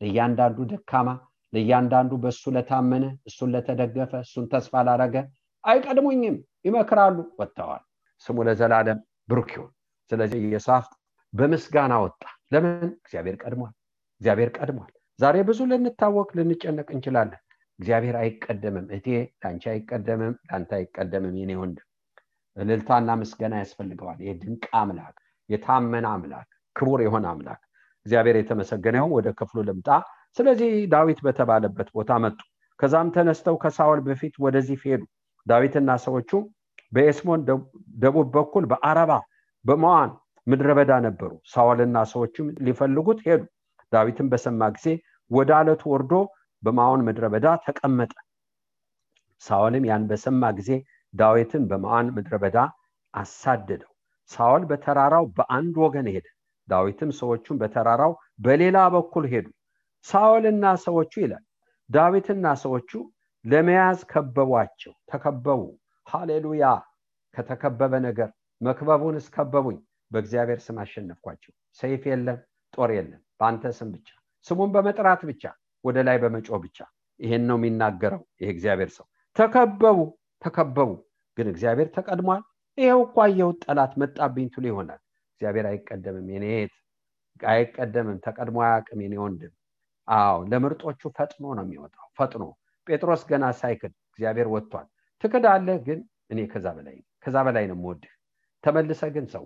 ለእያንዳንዱ 0.00 0.58
ደካማ 0.72 1.08
ለእያንዳንዱ 1.52 2.12
በእሱ 2.22 2.42
ለታመነ 2.54 3.04
እሱን 3.28 3.50
ለተደገፈ 3.54 4.12
እሱን 4.24 4.46
ተስፋ 4.52 4.82
ላረገ 4.86 5.14
አይቀድሙኝም። 5.64 6.36
ይመክራሉ 6.66 7.16
ወጥተዋል። 7.40 7.82
ስሙ 8.24 8.36
ለዘላለም 8.48 8.98
ብሩክ 9.28 9.50
ይሁን። 9.56 9.72
ስለዚህ 10.10 10.38
ኢዮሳፍጥ 10.46 10.92
በምስጋና 11.32 11.94
ወጣ። 12.04 12.20
ለምን? 12.52 12.74
እግዚአብሔር 13.00 13.36
ቀድሟል። 13.42 13.72
እግዚአብሔር 14.20 14.50
ቀድሟል። 14.58 14.90
ዛሬ 15.18 15.36
ብዙ 15.48 15.58
ልንታወቅ 15.70 16.28
ልንጨነቅ 16.38 16.88
እንችላለን 16.94 17.40
እግዚአብሔር 17.78 18.16
አይቀደምም 18.20 18.86
እቴ 18.96 19.06
ለአንቺ 19.34 19.64
አይቀደምም 19.72 20.34
ለአንተ 20.46 20.70
አይቀደምም 20.78 21.34
የኔ 21.40 21.52
ወንድም። 21.60 21.86
እልልታና 22.56 23.10
ምስገና 23.20 23.54
ያስፈልገዋል። 23.62 24.18
ይህ 24.24 24.36
ድንቅ 24.40 24.64
አምላክ 24.80 25.16
የታመነ 25.48 26.06
አምላክ 26.14 26.48
ክቡር 26.76 27.00
የሆነ 27.04 27.26
አምላክ። 27.32 27.60
እግዚአብሔር 28.06 28.36
የተመሰገነው 28.38 29.06
ወደ 29.16 29.28
ክፍሉ 29.38 29.58
ልምጣ። 29.68 29.88
ስለዚህ 30.36 30.70
ዳዊት 30.92 31.20
በተባለበት 31.26 31.88
ቦታ 31.94 32.12
መጡ። 32.24 32.38
ከዛም 32.80 33.08
ተነስተው 33.14 33.56
ከሳውል 33.62 34.00
በፊት 34.06 34.34
ወደዚህ 34.44 34.80
ሄዱ። 34.84 35.02
ዳዊትና 35.46 35.90
ሰዎቹ 36.04 36.30
በኤስሞን 36.92 37.40
ደቡብ 38.02 38.26
በኩል 38.36 38.64
በአረባ 38.70 39.12
በመዋን 39.64 40.10
ምድረ 40.46 40.68
በዳ 40.78 40.92
ነበሩ። 41.06 41.30
ሳውልና 41.52 41.98
ሰዎችም 42.12 42.46
ሊፈልጉት 42.66 43.18
ሄዱ። 43.26 43.42
ዳዊትን 43.92 44.26
በሰማ 44.32 44.62
ጊዜ 44.76 44.86
ወደ 45.30 45.50
አለቱ 45.58 45.82
ወርዶ 45.92 46.12
በማዖን 46.62 47.04
ምድረ 47.06 47.24
በዳ 47.32 47.46
ተቀመጠ። 47.64 48.12
ሳውልም 49.42 49.84
ያን 49.88 50.04
በሰማ 50.10 50.44
ጊዜ 50.58 50.70
ዳዊትን 51.14 51.64
በማዖን 51.70 52.08
ምድረ 52.16 52.34
በዳ 52.42 52.56
አሳደደው። 53.14 53.92
ሳውል 54.30 54.62
በተራራው 54.70 55.24
በአንድ 55.36 55.76
ወገን 55.84 56.08
ሄደ። 56.14 56.26
ዳዊትም 56.68 57.10
ሰዎቹን 57.18 57.56
በተራራው 57.60 58.12
በሌላ 58.44 58.78
በኩል 58.94 59.26
ሄዱ። 59.32 59.46
ሳውልና 60.06 60.64
ሰዎቹ 60.84 61.12
ይላል 61.22 61.44
ዳዊትና 61.90 62.46
ሰዎቹ 62.62 62.90
ለመያዝ 63.44 64.00
ከበቧቸው 64.10 64.92
ተከበቡ። 65.10 65.60
ሃሌሉያ! 66.06 66.64
ከተከበበ 67.34 67.94
ነገር 68.06 68.28
መክበቡን 68.60 69.16
እስከበቡኝ። 69.20 69.78
በእግዚአብሔር 70.10 70.60
ስም 70.64 70.76
አሸነፍኳቸው። 70.82 71.52
ሰይፍ 71.80 72.02
የለም 72.10 72.38
ጦር 72.74 72.90
የለም 72.96 73.20
በአንተ 73.40 73.72
ስም 73.78 73.88
ብቻ 73.94 74.08
ስሙን 74.46 74.70
በመጥራት 74.74 75.20
ብቻ 75.30 75.42
ወደ 75.84 75.98
ላይ 76.06 76.16
በመጮህ 76.22 76.58
ብቻ። 76.64 76.78
ይሄን 77.20 77.44
ነው 77.48 77.56
የሚናገረው 77.58 78.22
ይሄ 78.40 78.48
እግዚአብሔር 78.54 78.90
ሰው። 78.96 79.06
ተከበቡ 79.36 79.98
ተከበቡ። 80.42 80.90
ግን 81.36 81.46
እግዚአብሔር 81.52 81.88
ተቀድሟል። 81.96 82.42
ይሄው 82.78 83.00
እኳ 83.06 83.16
የውጥ 83.34 83.60
ጠላት 83.64 83.92
መጣብኝ 84.00 84.46
ትሉ 84.54 84.64
ይሆናል። 84.70 85.00
እግዚአብሔር 85.32 85.66
አይቀደምም 85.70 86.28
የኔት 86.34 86.74
አይቀደምም 87.46 88.18
ተቀድሞ 88.24 88.58
አያቅም 88.66 89.00
የኔ 89.04 89.14
ወንድም። 89.24 89.52
አዎ 90.08 90.36
ለምርጦቹ 90.50 91.00
ፈጥኖ 91.16 91.44
ነው 91.56 91.64
የሚወጣው 91.66 92.06
ፈጥኖ። 92.18 92.44
ጴጥሮስ 92.86 93.22
ገና 93.30 93.44
ሳይክድ 93.58 93.92
እግዚአብሔር 94.10 94.48
ወጥቷል። 94.54 94.86
ትክዳለህ 95.24 95.78
ግን 95.86 96.00
እኔ 96.30 96.40
ከዛ 96.52 96.66
በላይ 96.76 96.96
ከዛ 97.24 97.36
በላይ 97.46 97.64
ነው 97.70 97.76
የምወድህ። 97.78 98.12
ተመልሰ 98.64 99.02
ግን 99.14 99.26
ሰው 99.34 99.44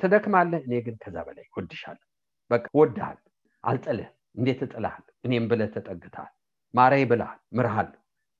ትደክማለህ 0.00 0.62
እኔ 0.66 0.74
ግን 0.86 0.96
ከዛ 1.02 1.16
በላይ 1.26 1.46
ወድሻለሁ 1.56 2.06
በቃ 2.50 2.64
ወድሃል 2.78 3.18
አልጥልህ 3.64 4.08
እንዴት 4.38 4.60
እጥልሃል 4.66 5.04
እኔም 5.24 5.44
ብለህ 5.50 5.68
ተጠግተሃል። 5.74 6.32
ማሬ 6.74 6.94
ብልሃል 7.10 7.38
ምርሃል 7.56 7.88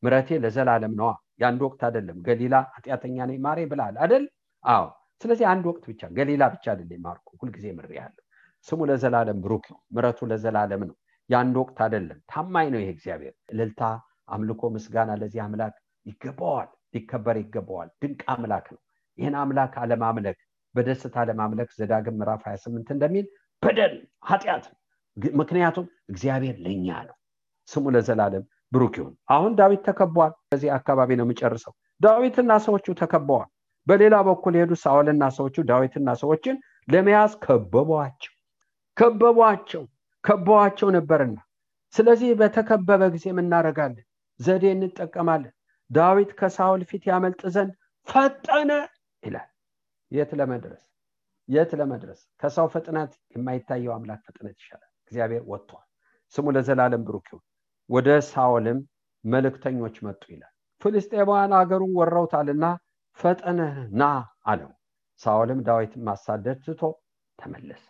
ምረቴ 0.03 0.38
ለዘላለም 0.45 0.93
ነዋ። 1.01 1.11
የአንድ 1.40 1.61
ወቅት 1.66 1.81
አይደለም። 1.88 2.19
ገሊላ 2.27 2.55
ኃጢአተኛ 2.75 3.16
ነኝ። 3.29 3.38
ማሬ 3.47 3.59
ብልሃል 3.71 3.97
አደል 4.05 4.25
አዎ። 4.64 4.85
ስለዚህ 5.21 5.47
አንድ 5.53 5.64
ወቅት 5.71 5.85
ብቻ 5.90 6.03
ገሊላ 6.19 6.43
ብቻ 6.55 6.64
አይደለም 6.73 7.01
ማርኩ። 7.07 7.29
ሁልጊዜ 7.40 7.66
ምሬ 7.79 7.90
ያለው 7.99 8.25
ስሙ 8.69 8.81
ለዘላለም 8.90 9.38
ብሩክ 9.45 9.64
ነው። 9.73 9.81
ምረቱ 9.95 10.29
ለዘላለም 10.31 10.83
ነው። 10.88 10.97
የአንድ 11.31 11.57
ወቅት 11.61 11.79
አይደለም። 11.85 12.19
ታማኝ 12.31 12.69
ነው 12.75 12.81
ይሄ 12.83 12.90
እግዚአብሔር። 12.97 13.35
እልልታ 13.53 13.83
አምልኮ 14.29 14.62
ምስጋና 14.75 15.11
ለዚህ 15.21 15.40
አምላክ 15.45 15.75
ይገባዋል። 16.07 16.69
ሊከበር 16.95 17.37
ይገባዋል። 17.43 17.88
ድንቅ 18.03 18.21
አምላክ 18.35 18.66
ነው። 18.75 18.81
ይህን 19.19 19.35
አምላክ 19.40 19.75
አለማምለክ 19.83 20.38
በደስታ 20.75 21.16
ለማምለክ 21.29 21.71
ዘዳግም 21.79 22.16
ምዕራፍ 22.21 22.43
28 22.49 22.93
እንደሚል 22.95 23.27
በደል 23.62 23.95
ኃጢአት 24.29 24.64
ምክንያቱም 25.37 25.87
እግዚአብሔር 26.09 26.57
ለእኛ 26.64 26.88
ነው። 27.09 27.16
ስሙ 27.68 27.85
ለዘላለም 27.94 28.44
ብሩክ 28.73 28.94
ይሁን። 28.99 29.14
አሁን 29.35 29.53
ዳዊት 29.59 29.81
ተከቧል። 29.88 30.33
በዚህ 30.51 30.70
አካባቢ 30.77 31.11
ነው 31.18 31.25
የሚጨርሰው 31.27 31.73
ዳዊትና 32.01 32.53
ሰዎቹ 32.66 32.87
ተከበዋል። 33.01 33.49
በሌላ 33.87 34.16
በኩል 34.29 34.55
የሄዱ 34.57 34.73
ሳውልና 34.83 35.25
ሰዎቹ 35.37 35.57
ዳዊትና 35.70 36.09
ሰዎችን 36.23 36.57
ለመያዝ 36.88 37.33
ከበቧቸው 37.44 38.33
ከበቧቸው 38.96 39.83
ከበዋቸው 40.25 40.88
ነበርና። 40.96 41.38
ስለዚህ 41.94 42.31
በተከበበ 42.40 43.03
ጊዜ 43.14 43.27
እናደረጋለን 43.35 44.07
ዘዴ 44.40 44.64
እንጠቀማለን። 44.75 45.55
ዳዊት 45.90 46.31
ከሳውል 46.40 46.83
ፊት 46.90 47.05
ያመልጥ 47.11 47.40
ዘንድ 47.55 47.73
ፈጠነ 48.09 48.70
ይላል። 49.23 49.49
የት 50.12 50.31
ለመድረስ? 50.38 50.85
የት 51.49 51.70
ለመድረስ? 51.81 52.20
ከሰው 52.40 52.66
ፍጥነት 52.75 53.12
የማይታየው 53.35 53.92
አምላክ 53.96 54.20
ፍጥነት 54.29 54.57
ይሻላል 54.61 54.89
እግዚአብሔር 55.11 55.42
ወጥቷል። 55.46 55.87
ስሙ 56.35 56.46
ለዘላለም 56.57 57.03
ብሩክ 57.07 57.27
ይሁን። 57.31 57.44
ወደ 57.90 58.09
ሳውልም 58.29 58.79
መልእክተኞች 59.25 59.96
መጡ 60.07 60.23
ይላል። 60.33 60.53
ፍልስጤማውያን 60.83 61.55
አገሩን 61.61 61.92
ወረውታልና 61.99 62.64
ፈጠነ 63.18 63.61
ና 63.92 64.03
አለው። 64.44 64.70
ሳውልም 65.20 65.59
ዳዊትን 65.66 66.03
ማሳደድ 66.09 66.59
ትቶ 66.66 66.83
ተመለሰ። 67.38 67.83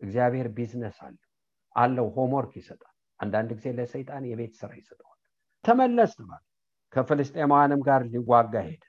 እግዚአብሔር 0.00 0.46
ቢዝነስ 0.56 0.98
አለው 1.02 1.28
አለው 1.76 2.06
homework 2.16 2.52
ይሰጣል። 2.60 2.88
አንዳንድ 3.20 3.50
ጊዜ 3.56 3.66
ለሰይጣን 3.78 4.24
የቤት 4.28 4.54
ስራ 4.60 4.70
ይሰጠዋል። 4.80 5.18
ተመለስ 5.64 6.12
ማለት 6.22 6.48
ከፍልስጤማውያንም 6.92 7.80
ጋር 7.88 8.00
ሊዋጋ 8.12 8.54
ሄደ። 8.66 8.82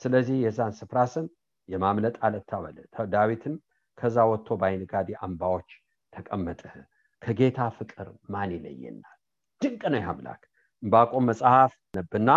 ስለዚህ 0.00 0.36
የዛን 0.44 0.72
ስፍራ 0.78 1.00
ስም 1.12 1.26
የማምለጥ 1.68 2.16
አለት 2.26 2.44
ተባለ 2.50 2.78
ዳዊትም 3.12 3.54
ከዛ 3.98 4.16
ወጥቶ 4.30 4.56
በዓይንጋዲ 4.60 5.10
አምባዎች 5.24 5.68
ተቀመጠ 6.12 6.60
ከጌታ 7.24 7.58
ፍቅር 7.76 8.06
ማን 8.30 8.50
ይለየናል? 8.54 9.16
ድንቅ 9.60 9.82
ነው 9.92 10.02
አምላክ። 10.10 10.42
እንባቆም 10.82 11.24
መጽሐፍ 11.28 11.72
ላንብብና 11.96 12.30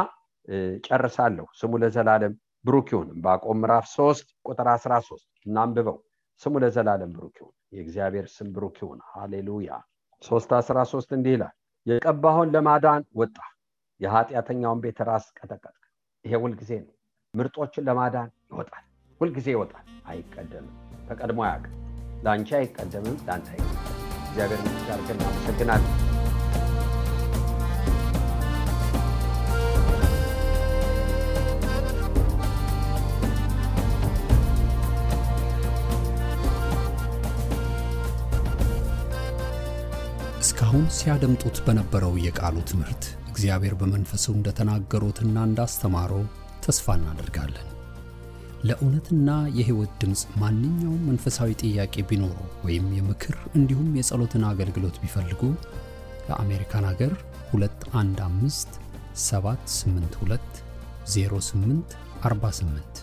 እጨርሳለሁ። 0.88 1.46
ስሙ 1.60 1.72
ለዘላለም 1.82 2.34
ብሩክ 2.66 2.88
ይሁን። 2.94 3.10
እንባቆም 3.24 3.58
ምዕራፍ 3.62 3.86
3 3.94 4.22
ቁጥር 4.46 4.68
13 4.76 5.26
እናንብበው። 5.46 5.98
ስሙ 6.42 6.54
ለዘላለም 6.64 7.12
ብሩክ 7.16 7.36
ይሁን። 7.42 7.56
የእግዚአብሔር 7.76 8.26
ስም 8.36 8.50
ብሩክ 8.56 8.78
ይሁን። 8.84 9.00
ሃሌሉያ። 9.12 9.72
3 10.22 10.56
13 10.62 11.16
እንዲህ 11.18 11.34
ይላል። 11.36 11.56
የቀባሁን 11.86 12.52
ለማዳን 12.56 13.04
ወጣ 13.16 13.38
የኃጢአተኛውን 14.02 14.82
ቤት 14.84 15.00
ራስ 15.10 15.28
ቀጠቀጥ 15.38 15.76
ይሄ 16.26 16.34
ሁልጊዜ 16.44 16.72
ነው። 16.86 16.94
ምርጦችን 17.34 17.86
ለማዳን 17.88 18.30
ይወጣል። 18.52 18.86
ሁልጊዜ 19.22 19.48
ይወጣል። 19.56 19.86
አይቀደምም። 20.06 20.76
ተቀድሞ 21.10 21.40
አያውቅም። 21.48 21.76
ለአንቺ 22.24 22.50
አይቀደምም 22.60 23.18
ለአንተ 23.28 23.48
አይቀደም 23.54 23.97
እግዚአብሔር 24.40 24.60
ምስጋርገን 24.66 25.16
እናመሰግናለን 25.18 25.94
እስካሁን 40.42 40.86
ሲያደምጡት 40.98 41.58
በነበረው 41.66 42.14
የቃሉ 42.24 42.58
ትምህርት 42.72 43.04
እግዚአብሔር 43.32 43.76
በመንፈሱ 43.80 44.26
እንደተናገሩትና 44.36 45.38
እንዳስተማረው 45.48 46.24
ተስፋ 46.66 46.96
እናደርጋለን። 47.00 47.68
ለእውነትና 48.64 49.30
የሕይወት 49.58 49.92
ድምፅ 50.02 50.22
ማንኛውም 50.42 51.02
መንፈሳዊ 51.10 51.50
ጥያቄ 51.64 51.96
ቢኖሩ 52.10 52.36
ወይም 52.66 52.86
የምክር 52.98 53.36
እንዲሁም 53.60 53.90
የጸሎትን 54.00 54.44
አገልግሎት 54.50 54.98
ቢፈልጉ 55.04 55.42
ለአሜሪካን 56.30 56.86
አገር 56.92 57.14
215 57.54 58.80
782 59.26 60.62
08 61.16 61.96
48 62.26 63.02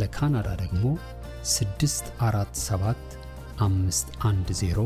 ለካናዳ 0.00 0.48
ደግሞ 0.62 0.84
647 1.52 3.16
510 3.60 4.84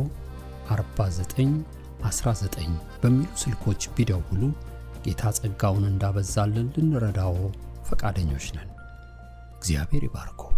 4919 0.70 2.70
በሚሉ 3.02 3.28
ስልኮች 3.42 3.82
ቢደውሉ 3.96 4.42
ጌታ 5.06 5.32
ጸጋውን 5.38 5.84
እንዳበዛልን 5.90 6.68
ልንረዳዎ 6.76 7.34
ፈቃደኞች 7.88 8.46
ነን። 8.56 8.68
እግዚአብሔር 9.64 10.03
ይባርኮ። 10.05 10.53